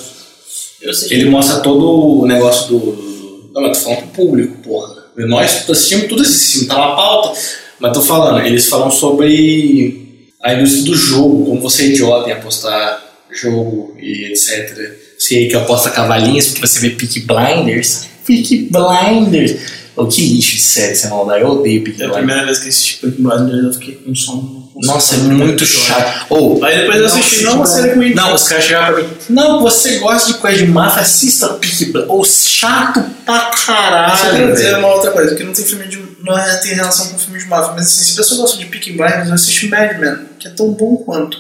Ele 1.11 1.31
mostra 1.31 1.61
todo 1.61 2.21
o 2.21 2.27
negócio 2.27 2.69
do... 2.69 3.51
Não, 3.53 3.63
mas 3.63 3.79
tô 3.79 3.85
falando 3.85 4.01
pro 4.01 4.27
público, 4.27 4.59
porra. 4.63 5.07
Nós 5.17 5.69
assistimos 5.69 6.07
tudo 6.09 6.25
filme, 6.25 6.69
tá 6.69 6.77
na 6.77 6.95
pauta. 6.95 7.39
Mas 7.79 7.93
tô 7.93 8.03
falando, 8.03 8.47
eles 8.47 8.69
falam 8.69 8.91
sobre 8.91 10.33
a 10.43 10.55
indústria 10.55 10.85
do 10.85 10.95
jogo, 10.95 11.47
como 11.47 11.61
você 11.61 11.85
é 11.85 11.87
idiota 11.87 12.29
em 12.29 12.33
apostar 12.33 13.05
jogo 13.31 13.97
e 13.99 14.27
etc. 14.27 14.97
Você 15.19 15.47
que 15.47 15.57
aposta 15.57 15.91
cavalinhos 15.91 16.49
porque 16.49 16.67
você 16.67 16.81
vê 16.81 16.91
Peak 16.91 17.21
Blinders. 17.21 18.07
Peak 18.27 18.71
Blinders. 18.71 19.57
Oh, 19.97 20.07
que 20.07 20.21
lixo 20.35 20.57
de 20.57 20.63
série 20.63 20.93
essa 20.93 21.09
maldade. 21.09 21.41
Eu 21.43 21.49
odeio 21.49 21.83
Peak 21.83 22.01
é 22.01 22.05
a 22.05 22.09
Blinders. 22.09 22.17
primeira 22.19 22.45
vez 22.45 22.59
que 22.59 22.69
assisti 22.69 22.97
Peaky 22.99 23.23
Blinders 23.23 23.65
eu 23.65 23.73
fiquei 23.73 23.95
com 23.95 24.15
sono. 24.15 24.71
com 24.75 24.81
Nossa, 24.85 25.15
é 25.15 25.19
muito 25.19 25.65
chato. 25.65 26.27
Ou, 26.29 26.63
Aí 26.63 26.81
depois 26.81 26.99
eu 27.01 27.07
assisti, 27.07 27.45
não, 27.45 27.55
uma 27.57 27.67
série 27.67 27.95
ruim. 27.95 28.15
Não, 28.15 28.35
os 28.35 28.47
caras 28.47 28.65
chegaram 28.65 28.95
pra 28.95 29.03
mim. 29.05 29.11
Não, 29.31 29.61
você 29.63 29.99
gosta 29.99 30.33
de 30.33 30.39
coisa 30.39 30.59
de 30.59 30.67
máfia, 30.67 31.01
assista 31.03 31.49
Peak 31.55 31.85
Blinders. 31.87 32.11
Ou 32.11 32.25
chato 32.25 33.03
pra 33.25 33.51
Só 33.57 33.67
caralho. 33.67 34.37
quero 34.37 34.53
dizer 34.53 34.77
uma 34.79 34.89
outra 34.95 35.11
coisa, 35.13 35.35
que 35.35 35.43
não 35.45 35.53
tem 35.55 35.65
filme 35.65 35.87
de. 35.89 35.99
não 36.23 36.37
é- 36.39 36.57
tem 36.59 36.75
relação 36.75 37.09
com 37.09 37.19
filme 37.19 37.39
de 37.39 37.47
máfia, 37.47 37.73
mas 37.73 37.87
assim, 37.87 38.05
se 38.05 38.13
a 38.13 38.17
pessoa 38.23 38.41
gosta 38.43 38.59
de 38.59 38.67
Peaky 38.67 38.93
Blinders, 38.93 39.31
assiste 39.33 39.69
Mad 39.69 39.99
Men, 39.99 40.17
que 40.39 40.47
é 40.47 40.51
tão 40.51 40.73
bom 40.73 40.97
quanto. 40.97 41.39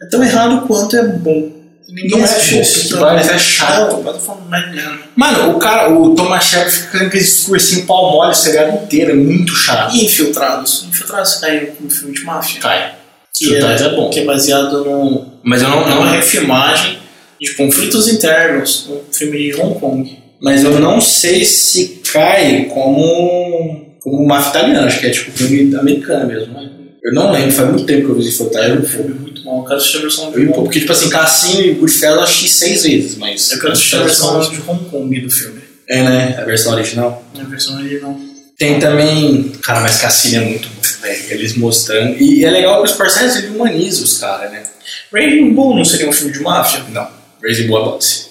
É 0.00 0.06
tão 0.06 0.22
errado 0.22 0.64
quanto 0.68 0.94
é 0.96 1.02
bom. 1.08 1.55
Ninguém 1.96 2.10
Não 2.10 2.26
é 2.26 2.38
isso. 2.38 2.74
Peaky 2.74 2.86
então- 2.88 2.98
Blinders 3.00 3.28
é 3.30 3.38
chato. 3.38 4.02
Mas 4.04 4.16
eu 4.28 4.36
Men. 4.50 4.98
Mano, 5.16 5.56
o 5.56 5.58
cara, 5.58 5.90
o 5.90 6.14
Thomas 6.14 6.44
Shelby 6.44 6.70
fica 6.70 6.98
com 6.98 7.06
aquele 7.06 7.24
discursinho 7.24 7.86
pau 7.86 8.10
mole, 8.12 8.34
seriado 8.34 8.76
inteiro, 8.84 9.12
é 9.12 9.14
muito 9.14 9.54
chato. 9.56 9.94
E 9.96 10.04
Infiltrados? 10.04 10.84
Infiltrados 10.90 11.34
caiu 11.36 11.68
como 11.68 11.90
filme 11.90 12.12
de 12.14 12.22
máfia. 12.22 12.60
Cai. 12.60 12.94
Infiltrados 13.40 13.82
é 13.82 13.88
bom. 13.96 14.10
Que 14.10 14.20
é 14.20 14.24
baseado 14.24 14.84
num, 14.84 15.32
Mas 15.42 15.62
eu 15.62 15.70
não, 15.70 15.88
não, 15.88 16.02
refilmagem 16.10 16.98
de 17.40 17.54
conflitos 17.54 18.08
internos, 18.08 18.88
um 18.90 19.00
filme 19.12 19.38
de 19.52 19.60
Hong 19.60 19.78
Kong. 19.80 20.18
mas 20.40 20.64
eu 20.64 20.78
não 20.78 21.00
sei 21.00 21.44
se 21.46 22.02
cai 22.12 22.64
como, 22.66 23.86
como 24.02 24.26
máfia 24.26 24.50
italiana, 24.50 24.86
acho 24.86 25.00
que 25.00 25.06
é 25.06 25.10
tipo 25.10 25.30
filme 25.32 25.74
americano 25.76 26.26
mesmo. 26.26 26.52
né? 26.54 26.70
Eu 27.06 27.14
não 27.14 27.30
lembro, 27.30 27.52
faz 27.52 27.68
muito 27.70 27.86
tempo 27.86 28.06
que 28.06 28.10
eu 28.10 28.14
vi 28.16 28.26
Infiltrados. 28.26 28.70
É 28.70 28.74
um 28.74 28.82
Eu, 28.82 28.88
filme 28.88 29.14
muito 29.14 29.42
bom. 29.44 29.60
Eu 29.60 29.64
quero 29.64 29.76
assistir 29.76 29.98
a 29.98 30.00
versão 30.00 30.32
de 30.32 30.38
Hong 30.40 30.46
Kong. 30.48 30.62
porque, 30.64 30.80
tipo 30.80 30.90
assim, 30.90 31.08
Cassino 31.08 31.60
e 31.62 31.74
Goodfellas 31.74 32.16
eu 32.16 32.24
assisti 32.24 32.48
seis 32.48 32.82
vezes, 32.82 33.14
mas... 33.16 33.52
Eu 33.52 33.60
quero 33.60 33.72
assistir 33.72 33.96
a 33.96 34.02
versão 34.02 34.40
de 34.50 34.60
Hong 34.68 34.84
Kong 34.90 35.20
do 35.20 35.30
filme. 35.30 35.60
É, 35.88 36.02
né? 36.02 36.36
A 36.36 36.44
versão 36.44 36.72
original. 36.72 37.24
A 37.38 37.44
versão 37.44 37.76
original. 37.76 38.18
Tem 38.58 38.80
também. 38.80 39.52
Cara, 39.62 39.82
mas 39.82 39.98
Cassino 39.98 40.42
é 40.42 40.46
muito 40.46 40.68
bom, 40.68 40.82
velho. 41.02 41.24
Eles 41.30 41.56
mostrando. 41.56 42.20
E 42.20 42.44
é 42.44 42.50
legal 42.50 42.82
que 42.82 42.88
os 42.88 42.94
Scorsese 42.94 43.38
ele 43.38 43.54
humaniza 43.54 44.02
os 44.02 44.18
caras, 44.18 44.50
né? 44.50 44.64
Raging 45.12 45.54
Bull 45.54 45.76
não 45.76 45.84
seria 45.84 46.08
um 46.08 46.12
filme 46.12 46.32
de 46.32 46.40
máfia? 46.40 46.82
Não. 46.90 47.06
Raising 47.40 47.68
Boa 47.68 47.84
Boxe. 47.84 48.25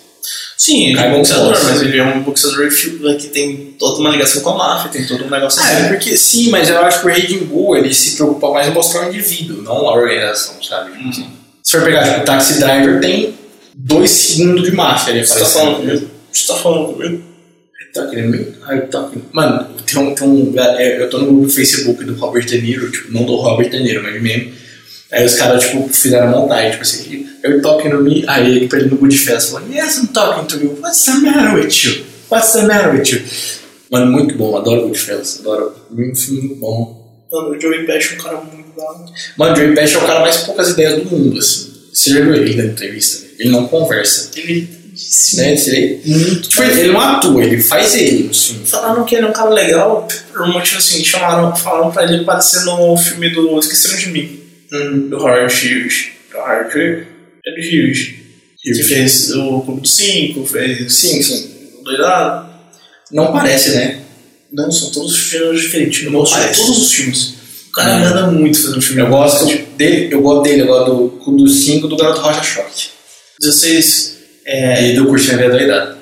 Sim, 0.58 0.88
ele 0.90 1.00
é 1.00 1.10
bom 1.10 1.18
boxeador, 1.18 1.50
boxe. 1.50 1.66
mas 1.66 1.82
ele 1.82 1.98
é 1.98 2.04
um 2.04 2.22
boxeador 2.24 2.70
que 3.18 3.28
tem 3.28 3.76
toda 3.78 4.00
uma 4.00 4.10
ligação 4.10 4.42
com 4.42 4.50
a 4.52 4.58
máfia, 4.58 4.90
tem 4.92 5.06
todo 5.06 5.26
um 5.26 5.30
negócio 5.30 5.62
Ah, 5.62 5.70
é 5.72 5.76
assim. 5.80 5.88
porque 5.90 6.16
sim, 6.18 6.50
mas 6.50 6.70
eu 6.70 6.80
acho 6.80 7.02
que 7.02 7.08
o 7.08 7.10
Raging 7.10 7.46
Bull 7.46 7.78
ele 7.78 7.94
se 7.94 8.16
preocupa 8.16 8.52
mais 8.52 8.68
em 8.68 8.72
mostrar 8.72 9.06
o 9.06 9.10
indivíduo, 9.10 9.62
não 9.62 9.90
a 9.90 9.94
organização, 9.96 10.56
sabe? 10.64 10.92
Se 11.62 11.72
for 11.72 11.84
pegar, 11.84 12.04
tipo, 12.08 12.22
o 12.22 12.24
Taxi 12.24 12.60
Driver 12.60 13.02
tem 13.02 13.34
dois 13.76 14.10
segundos 14.12 14.64
de 14.64 14.72
máfia 14.76 15.14
ali 15.14 15.26
Você 15.28 15.40
tá 15.40 15.46
falando 15.46 15.76
comigo? 15.78 16.10
Você 16.32 16.48
tá 16.48 16.56
falando 16.56 16.94
comigo? 16.94 17.24
Tá 17.94 18.08
querendo? 18.08 18.54
Ah, 18.66 18.76
eu 18.76 18.88
querendo- 18.88 19.26
Mano, 19.32 19.68
tem 19.86 20.02
um, 20.02 20.14
tem 20.16 20.28
um. 20.28 20.54
é, 20.58 21.02
Eu 21.02 21.10
tô 21.10 21.18
no 21.20 21.28
grupo 21.28 21.42
do 21.44 21.50
Facebook 21.50 22.04
do 22.04 22.14
Robert 22.16 22.46
De 22.46 22.62
Niro, 22.62 22.92
tipo, 22.92 23.12
não 23.14 23.24
do 23.24 23.36
Robert 23.36 23.70
De 23.70 23.80
Niro, 23.82 24.04
mas 24.04 24.22
mesmo. 24.22 24.52
Aí 25.16 25.26
os 25.26 25.36
caras, 25.36 25.64
tipo, 25.64 25.88
fizeram 25.88 26.28
montagem, 26.28 26.72
tipo 26.72 26.84
assim, 26.84 27.26
eu 27.42 27.62
talking 27.62 27.90
to 27.90 28.02
me, 28.02 28.26
aí 28.28 28.58
ele 28.58 28.68
pra 28.68 28.80
ele 28.80 28.90
no 28.90 28.98
Goodfellas 28.98 29.50
falou, 29.50 29.66
Yes, 29.72 29.98
I'm 29.98 30.08
talking 30.08 30.46
to 30.46 30.62
you, 30.62 30.78
what's 30.82 31.06
the 31.06 31.14
matter 31.14 31.56
with 31.56 31.72
you? 31.86 32.06
What's 32.30 32.52
the 32.52 32.64
matter 32.64 32.94
with 32.94 33.08
you? 33.14 33.22
Mano, 33.90 34.12
muito 34.12 34.36
bom, 34.36 34.58
adoro 34.58 34.82
Goodfellas, 34.82 35.40
adoro. 35.40 35.74
Um 35.90 36.14
filme 36.14 36.42
muito 36.42 36.60
bom. 36.60 37.26
Mano, 37.32 37.52
o 37.52 37.62
Joey 37.62 37.86
Pesci 37.86 38.14
é 38.14 38.20
um 38.20 38.24
cara 38.24 38.42
muito 38.42 38.74
bom. 38.76 39.06
Mano, 39.38 39.54
o 39.54 39.56
Joey 39.56 39.74
Pesci 39.74 39.96
é 39.96 39.98
o 40.00 40.02
cara 40.02 40.20
mais 40.20 40.38
poucas 40.40 40.72
ideias 40.72 41.02
do 41.02 41.10
mundo, 41.10 41.40
assim. 41.40 41.74
Você 41.94 42.10
já 42.10 42.20
viu 42.20 42.36
ele 42.36 42.56
na 42.56 42.66
entrevista? 42.66 43.26
Ele 43.40 43.52
não 43.52 43.68
conversa. 43.68 44.32
Ele 44.36 44.68
Né? 45.38 45.54
Ele, 45.54 46.02
muito, 46.06 46.50
tipo, 46.50 46.62
ele 46.62 46.92
não 46.92 47.00
atua, 47.00 47.42
ele 47.42 47.62
faz 47.62 47.96
ele, 47.96 48.30
assim. 48.30 48.66
falaram 48.66 49.06
que 49.06 49.16
ele 49.16 49.26
é 49.26 49.30
um 49.30 49.34
cara 49.34 49.50
legal 49.50 50.08
por 50.32 50.42
um 50.42 50.52
motivo 50.52 50.78
assim, 50.78 51.04
chamaram, 51.04 51.56
falaram 51.56 51.92
pra 51.92 52.04
ele 52.04 52.22
aparecer 52.22 52.66
no 52.66 52.98
filme 52.98 53.30
do 53.30 53.60
Esqueceram 53.60 53.98
de 53.98 54.10
Mim, 54.10 54.45
do 55.10 55.18
Howard 55.18 55.54
Hughes. 55.54 56.08
Do 56.32 56.38
Howard 56.38 56.70
Hughes? 56.78 57.08
É 57.46 57.52
do 57.52 57.60
Hughes. 57.62 58.16
Que 58.62 58.84
fez 58.84 59.32
o 59.32 59.62
Clube 59.62 59.82
dos 59.82 59.96
Cinco, 59.96 60.46
fez 60.46 60.92
Sim, 60.92 61.22
sim. 61.22 61.52
o 61.80 61.84
Doidado. 61.84 62.50
Não 63.12 63.32
parece, 63.32 63.70
né? 63.76 64.02
Não, 64.52 64.72
são 64.72 64.90
todos 64.92 65.16
filmes 65.18 65.62
diferentes. 65.62 66.04
Eu 66.04 66.12
gosto 66.12 66.36
de 66.40 66.56
todos 66.58 66.78
os 66.82 66.94
filmes. 66.94 67.36
O 67.70 67.72
cara 67.72 68.00
manda 68.00 68.28
muito 68.32 68.60
fazer 68.60 68.78
um 68.78 68.82
filme. 68.82 69.02
Eu 69.02 69.08
gosto 69.10 69.46
dele, 69.78 70.14
eu 70.14 70.22
gosto 70.22 70.44
dele, 70.44 70.62
eu 70.62 70.68
gosto 70.68 70.96
do 70.96 71.10
Clube 71.24 71.44
dos 71.44 71.66
5 71.66 71.88
do 71.88 71.98
Garoto 71.98 72.22
Rocha 72.22 72.42
Choque. 72.44 72.88
16. 73.40 74.16
É, 74.46 74.92
E 74.92 74.96
do 74.96 75.06
Curtindo 75.08 75.34
a 75.34 75.38
Vida 75.38 75.50
Doidada. 75.58 75.98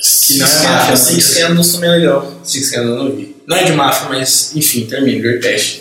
Six 0.00 0.38
não 0.38 0.46
é 0.46 0.50
Candles, 0.50 0.64
máfia, 0.70 0.96
Six. 0.96 1.34
Candles 1.34 1.72
também 1.72 1.90
é 1.90 1.92
legal. 1.96 2.40
Six 2.44 2.70
que 2.70 2.76
eu 2.78 2.84
não 2.84 3.10
vi. 3.14 3.36
Não 3.46 3.56
é 3.56 3.64
de 3.64 3.72
máfia, 3.72 4.08
mas 4.08 4.52
enfim, 4.56 4.86
termina, 4.86 5.22
Joey 5.22 5.40
Pesci. 5.40 5.80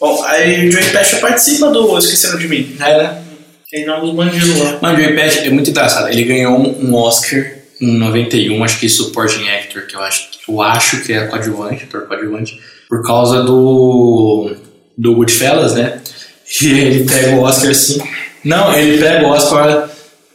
Bom, 0.00 0.22
aí 0.24 0.68
o 0.68 0.72
Joey 0.72 0.90
Pesci 0.90 1.16
participa 1.16 1.70
do 1.70 1.98
Esqueceram 1.98 2.38
de 2.38 2.48
Mim. 2.48 2.76
É, 2.80 2.98
né? 2.98 3.22
Tem 3.70 3.86
nome 3.86 4.06
do 4.06 4.12
bandido 4.12 4.62
lá. 4.62 4.78
Mas 4.80 4.98
o 4.98 5.02
Joey 5.02 5.14
Pesci 5.14 5.38
é 5.40 5.50
muito 5.50 5.70
engraçado. 5.70 6.08
Ele 6.08 6.24
ganhou 6.24 6.58
um, 6.58 6.90
um 6.90 6.94
Oscar 6.94 7.44
em 7.80 7.98
91, 7.98 8.62
acho 8.64 8.78
que 8.78 8.88
Supporting 8.88 9.48
Actor, 9.48 9.86
que 9.86 9.96
eu 9.96 10.02
acho, 10.02 10.28
eu 10.48 10.62
acho 10.62 11.00
que 11.02 11.12
é 11.12 11.26
coadjuvante, 11.26 11.84
ator 11.84 12.06
coadjuvante, 12.06 12.60
por 12.88 13.02
causa 13.02 13.42
do, 13.42 14.54
do 14.96 15.14
Goodfellas, 15.14 15.74
né? 15.74 16.00
E 16.60 16.68
ele 16.68 17.04
pega 17.04 17.36
o 17.36 17.40
Oscar 17.40 17.70
assim. 17.70 18.00
Não, 18.44 18.72
ele 18.74 18.98
pega 18.98 19.26
o 19.26 19.30
Oscar. 19.30 19.88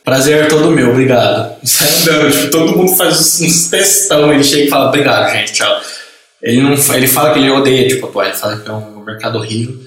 Prazer 0.03 0.45
é 0.45 0.45
todo 0.47 0.71
meu, 0.71 0.89
obrigado. 0.89 1.55
Não, 1.61 2.31
tipo, 2.31 2.49
todo 2.49 2.75
mundo 2.75 2.97
faz 2.97 3.39
uns 3.39 3.69
textão, 3.69 4.33
ele 4.33 4.43
chega 4.43 4.63
e 4.63 4.69
fala, 4.69 4.87
obrigado, 4.87 5.31
gente, 5.31 5.53
tchau. 5.53 5.81
Ele, 6.41 6.61
não, 6.61 6.73
ele 6.73 7.07
fala 7.07 7.33
que 7.33 7.39
ele 7.39 7.49
odeia, 7.49 7.87
tipo, 7.87 8.07
atuar, 8.07 8.27
ele 8.27 8.35
fala 8.35 8.57
que 8.57 8.69
é 8.69 8.71
um 8.71 9.03
mercado 9.03 9.37
horrível. 9.37 9.77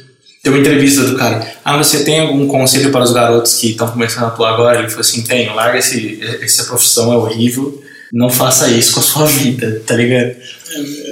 Tem 0.42 0.52
uma 0.52 0.60
entrevista 0.60 1.04
do 1.04 1.16
cara, 1.16 1.54
ah, 1.64 1.76
você 1.76 2.04
tem 2.04 2.20
algum 2.20 2.48
conselho 2.48 2.90
para 2.90 3.04
os 3.04 3.12
garotos 3.12 3.54
que 3.54 3.70
estão 3.70 3.88
começando 3.88 4.24
a 4.24 4.26
atuar 4.28 4.54
agora? 4.54 4.80
Ele 4.80 4.88
falou 4.88 5.02
assim, 5.02 5.22
tenho, 5.22 5.54
larga 5.54 5.78
esse, 5.78 6.20
essa 6.42 6.64
profissão, 6.64 7.12
é 7.12 7.16
horrível, 7.16 7.80
não 8.12 8.28
faça 8.28 8.68
isso 8.68 8.92
com 8.92 9.00
a 9.00 9.04
sua 9.04 9.26
vida, 9.26 9.80
tá 9.86 9.94
ligado? 9.94 10.34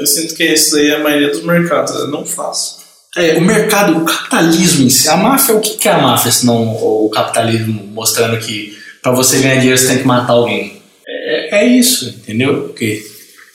Eu 0.00 0.06
sinto 0.06 0.34
que 0.34 0.44
isso 0.44 0.76
aí 0.76 0.88
é 0.88 0.96
a 0.96 0.98
maioria 0.98 1.30
dos 1.30 1.44
mercados, 1.44 1.94
eu 1.94 2.08
não 2.08 2.26
faço. 2.26 2.80
É, 3.16 3.36
o 3.36 3.40
mercado, 3.40 3.98
o 3.98 4.04
capitalismo 4.04 4.86
em 4.86 4.90
si, 4.90 5.08
a 5.08 5.16
máfia, 5.16 5.54
o 5.54 5.60
que 5.60 5.76
que 5.76 5.88
é 5.88 5.92
a 5.92 5.98
máfia, 5.98 6.30
senão 6.30 6.74
o 6.74 7.08
capitalismo 7.08 7.84
mostrando 7.86 8.38
que 8.38 8.76
para 9.02 9.12
você 9.12 9.38
ganhar 9.40 9.56
dinheiro 9.56 9.78
você 9.78 9.88
tem 9.88 9.98
que 9.98 10.06
matar 10.06 10.32
alguém? 10.32 10.80
É, 11.06 11.60
é 11.60 11.66
isso, 11.66 12.08
entendeu? 12.08 12.62
Porque 12.62 13.04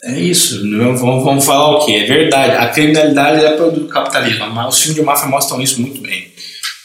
é 0.06 0.20
isso, 0.20 0.60
vamos, 0.60 1.00
vamos 1.24 1.44
falar 1.44 1.76
o 1.76 1.84
que? 1.84 1.94
É 1.94 2.06
verdade, 2.06 2.52
a 2.56 2.68
criminalidade 2.68 3.44
é 3.44 3.56
produto 3.56 3.82
do 3.84 3.88
capitalismo, 3.88 4.48
mas 4.50 4.74
os 4.74 4.80
filmes 4.80 4.96
de 4.96 5.02
máfia 5.02 5.28
mostram 5.28 5.60
isso 5.60 5.80
muito 5.80 6.00
bem, 6.00 6.32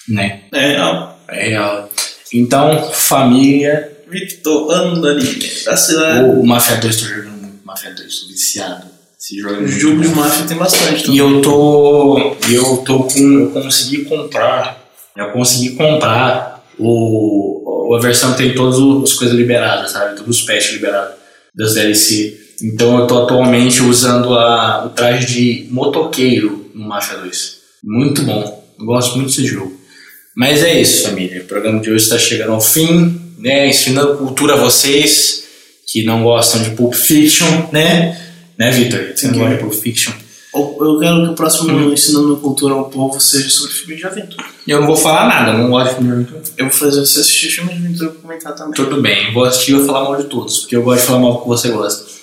né? 0.10 0.42
É, 0.52 0.78
não. 0.78 1.14
É 1.28 1.50
real. 1.50 1.90
Então, 2.34 2.92
família, 2.92 3.92
Victor 4.10 4.72
Andarini, 4.72 5.50
da 5.66 5.78
cidade. 5.78 6.26
o 6.26 6.46
Mafia 6.46 6.78
2, 6.78 6.96
tô 6.98 7.06
jogando 7.06 7.42
muito 7.42 7.66
Mafia 7.66 7.92
2, 7.94 8.20
tô 8.20 8.28
viciado. 8.28 8.92
Esse 9.18 9.40
jogo 9.40 9.64
é 9.64 9.68
jogo 9.68 10.02
de 10.02 10.08
máfia 10.10 10.48
tem 10.48 10.58
bastante. 10.58 11.04
E 11.04 11.06
também. 11.06 11.18
eu 11.20 11.42
tô. 11.44 12.36
e 12.50 12.56
Eu 12.56 12.78
tô 12.78 13.04
com. 13.04 13.20
Eu 13.20 13.52
consegui 13.52 14.06
comprar. 14.06 14.84
Eu 15.16 15.32
consegui 15.32 15.76
comprar 15.76 16.66
o. 16.80 17.96
A 17.96 18.02
versão 18.02 18.32
que 18.32 18.38
tem 18.38 18.56
todas 18.56 18.80
as 19.04 19.18
coisas 19.18 19.36
liberadas, 19.36 19.92
sabe? 19.92 20.16
Todos 20.16 20.40
os 20.40 20.46
patches 20.46 20.74
liberados 20.74 21.14
das 21.54 21.76
DLC. 21.76 22.41
Então 22.62 23.00
eu 23.00 23.08
tô 23.08 23.24
atualmente 23.24 23.82
usando 23.82 24.36
a, 24.36 24.86
o 24.86 24.90
traje 24.90 25.26
de 25.26 25.68
motoqueiro 25.72 26.70
no 26.74 26.88
Mafia 26.88 27.18
2. 27.18 27.58
Muito 27.84 28.24
bom. 28.24 28.64
Eu 28.80 28.86
gosto 28.86 29.16
muito 29.16 29.30
desse 29.30 29.46
jogo. 29.46 29.80
Mas 30.36 30.64
é 30.64 30.80
isso, 30.80 31.04
família. 31.04 31.42
O 31.42 31.46
programa 31.46 31.82
de 31.82 31.90
hoje 31.90 32.04
está 32.04 32.18
chegando 32.18 32.54
ao 32.54 32.62
fim, 32.62 33.20
né? 33.38 33.68
Ensinando 33.68 34.18
cultura 34.18 34.54
a 34.54 34.58
vocês 34.58 35.44
que 35.88 36.04
não 36.04 36.24
gostam 36.24 36.64
de 36.64 36.72
Pulp 36.72 36.94
Fiction, 36.94 37.48
né? 37.72 38.18
Né, 38.58 38.72
Victor? 38.72 39.12
Você 39.16 39.28
não 39.28 39.40
gosta 39.40 39.56
de 39.56 39.62
Pulp 39.62 39.74
Fiction? 39.74 40.14
Eu 40.54 41.00
quero 41.00 41.24
que 41.24 41.30
o 41.30 41.34
próximo 41.34 41.72
Uhum. 41.72 41.94
Ensinando 41.94 42.36
Cultura 42.38 42.74
ao 42.74 42.90
Povo 42.90 43.20
seja 43.20 43.50
sobre 43.50 43.72
filme 43.74 43.96
de 43.96 44.06
aventura. 44.06 44.46
Eu 44.68 44.82
não 44.82 44.88
vou 44.88 44.98
falar 44.98 45.28
nada, 45.28 45.58
não 45.58 45.70
gosto 45.70 45.90
de 45.90 45.96
filme 45.96 46.10
de 46.10 46.16
aventura. 46.16 46.42
Eu 46.58 46.66
vou 46.66 46.74
fazer 46.74 47.00
você 47.00 47.20
assistir 47.22 47.50
filme 47.50 47.74
de 47.74 47.78
aventura 47.78 48.10
e 48.10 48.22
comentar 48.22 48.56
também. 48.56 48.74
Tudo 48.74 49.02
bem, 49.02 49.28
eu 49.28 49.34
vou 49.34 49.46
assistir 49.46 49.72
e 49.72 49.76
vou 49.76 49.86
falar 49.86 50.04
mal 50.04 50.18
de 50.18 50.26
todos, 50.26 50.60
porque 50.60 50.76
eu 50.76 50.84
gosto 50.84 51.02
de 51.02 51.08
falar 51.08 51.20
mal 51.20 51.34
do 51.34 51.42
que 51.42 51.48
você 51.48 51.70
gosta. 51.70 52.21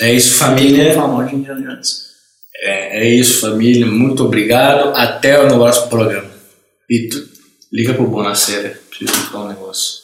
É 0.00 0.12
isso, 0.12 0.34
família. 0.34 0.94
falar 0.94 1.26
de. 1.26 2.04
É, 2.56 3.04
é 3.04 3.08
isso, 3.08 3.40
família. 3.40 3.86
Muito 3.86 4.24
obrigado. 4.24 4.96
Até 4.96 5.40
o 5.40 5.48
próximo 5.48 5.88
programa. 5.88 6.30
Vitor, 6.88 7.22
liga 7.72 7.94
pro 7.94 8.08
Bonacera. 8.08 8.78
Preciso 8.90 9.30
falar 9.30 9.46
um 9.46 9.48
negócio. 9.48 10.03